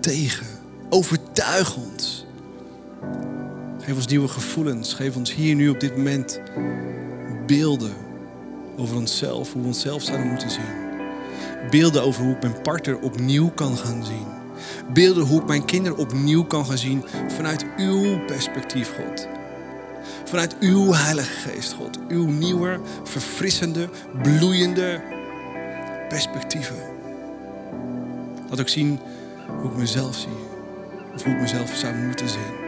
[0.00, 0.46] tegen?
[0.88, 2.26] Overtuig ons.
[3.80, 4.94] Geef ons nieuwe gevoelens.
[4.94, 6.40] Geef ons hier nu op dit moment
[7.46, 7.92] beelden
[8.76, 10.88] over onszelf, hoe we onszelf zouden moeten zien.
[11.70, 14.26] Beelden over hoe ik mijn partner opnieuw kan gaan zien.
[14.92, 19.39] Beelden hoe ik mijn kinderen opnieuw kan gaan zien vanuit uw perspectief, God.
[20.30, 21.98] Vanuit uw Heilige Geest, God.
[22.08, 23.88] Uw nieuwe, verfrissende,
[24.22, 25.02] bloeiende
[26.08, 26.76] perspectieven.
[28.48, 28.98] Laat ook zien
[29.60, 30.28] hoe ik mezelf zie.
[31.14, 32.58] Of hoe ik mezelf zou moeten zien.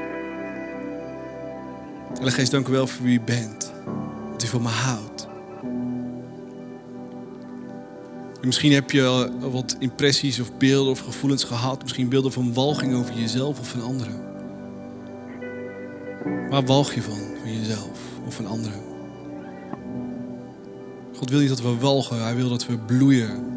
[2.12, 3.72] Heilige Geest, dank u wel voor wie u bent.
[4.32, 5.28] Dat u van me houdt.
[8.40, 11.82] En misschien heb je wat impressies of beelden of gevoelens gehad.
[11.82, 14.20] Misschien beelden van walging over jezelf of van anderen.
[16.50, 17.32] Waar walg je van?
[17.59, 18.80] Jezelf of van anderen?
[21.16, 22.22] God wil niet dat we walgen.
[22.22, 23.50] Hij wil dat we bloeien.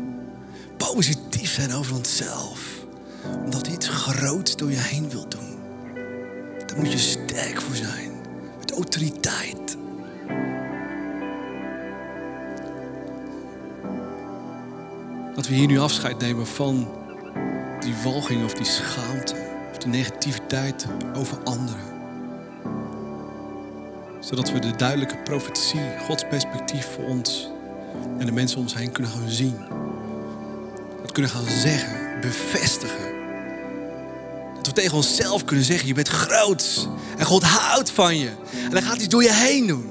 [0.77, 2.85] Positief zijn over onszelf.
[3.45, 5.55] Omdat hij iets groots door je heen wil doen.
[6.65, 8.11] Daar moet je sterk voor zijn.
[8.59, 9.77] Met autoriteit.
[15.35, 16.87] Dat we hier nu afscheid nemen van
[17.79, 19.35] die walging of die schaamte.
[19.71, 20.85] Of die negativiteit
[21.15, 21.94] over anderen.
[24.25, 27.49] Zodat we de duidelijke profetie, Gods perspectief voor ons
[28.17, 29.55] en de mensen om ons heen kunnen gaan zien.
[31.01, 33.13] Dat kunnen gaan zeggen, bevestigen.
[34.55, 36.87] Dat we tegen onszelf kunnen zeggen, je bent groot.
[37.17, 38.29] En God houdt van je.
[38.63, 39.89] En dan gaat iets door je heen doen.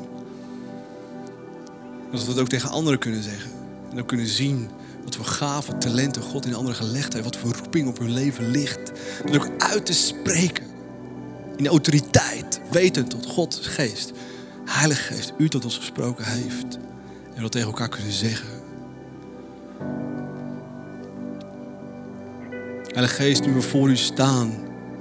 [2.13, 3.51] Dat we het ook tegen anderen kunnen zeggen.
[3.91, 4.71] En ook kunnen zien
[5.05, 7.25] wat voor gave talenten God in anderen gelegd heeft.
[7.25, 8.93] Wat voor roeping op hun leven ligt.
[9.25, 10.74] Dat ook uit te spreken.
[11.57, 12.61] In autoriteit.
[12.71, 14.13] Wetend tot Gods geest.
[14.65, 16.79] Heilige Geest, u tot ons gesproken heeft.
[17.35, 18.49] En dat tegen elkaar kunnen zeggen.
[22.83, 24.53] Heilige Geest, nu we voor u staan.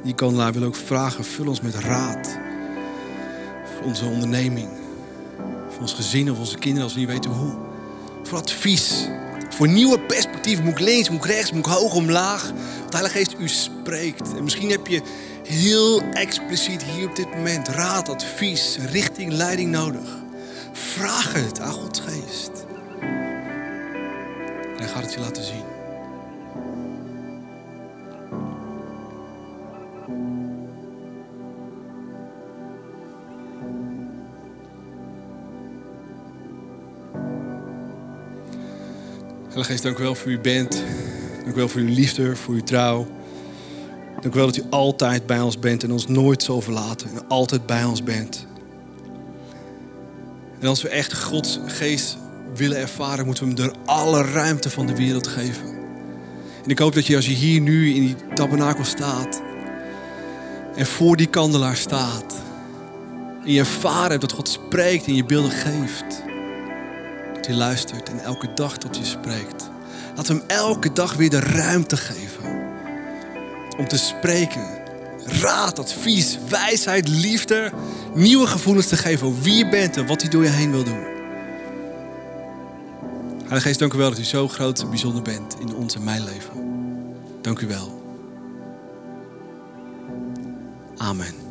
[0.04, 1.26] Die kandelaar wil ook vragen.
[1.26, 2.38] Vul ons met raad.
[3.76, 4.70] Voor onze onderneming.
[5.70, 7.56] Voor ons gezin of onze kinderen als we niet weten hoe.
[8.24, 9.08] Voor advies.
[9.50, 10.64] Voor nieuwe perspectieven.
[10.64, 12.52] Moet ik links, moet ik rechts, moet ik hoog, omlaag.
[12.80, 14.36] Want Heilige Geest u spreekt.
[14.36, 15.02] En misschien heb je
[15.44, 20.22] heel expliciet hier op dit moment raad, advies, richting, leiding nodig.
[20.72, 22.66] Vraag het aan Gods Geest.
[24.62, 25.64] En hij gaat het je laten zien.
[39.44, 40.84] Heilige Geest, dank u wel voor uw bent.
[41.44, 43.08] Dank u wel voor uw liefde, voor uw trouw.
[44.24, 47.10] Dank u wel dat u altijd bij ons bent en ons nooit zal verlaten.
[47.10, 48.48] En altijd bij ons bent.
[50.60, 52.18] En als we echt Gods geest
[52.56, 55.68] willen ervaren, moeten we hem er alle ruimte van de wereld geven.
[56.64, 59.42] En ik hoop dat je als je hier nu in die tabernakel staat
[60.76, 62.36] en voor die kandelaar staat
[63.46, 66.24] en je ervaren hebt dat God spreekt en je beelden geeft,
[67.34, 69.70] dat hij luistert en elke dag tot je spreekt.
[70.16, 72.63] Laten we hem elke dag weer de ruimte geven
[73.78, 74.82] om te spreken.
[75.26, 77.72] Raad, advies, wijsheid, liefde,
[78.14, 80.84] nieuwe gevoelens te geven over wie je bent en wat hij door je heen wil
[80.84, 81.12] doen.
[83.38, 86.04] Heilige Geest, dank u wel dat u zo groot en bijzonder bent in ons en
[86.04, 86.54] mijn leven.
[87.42, 88.02] Dank u wel.
[90.98, 91.43] Amen.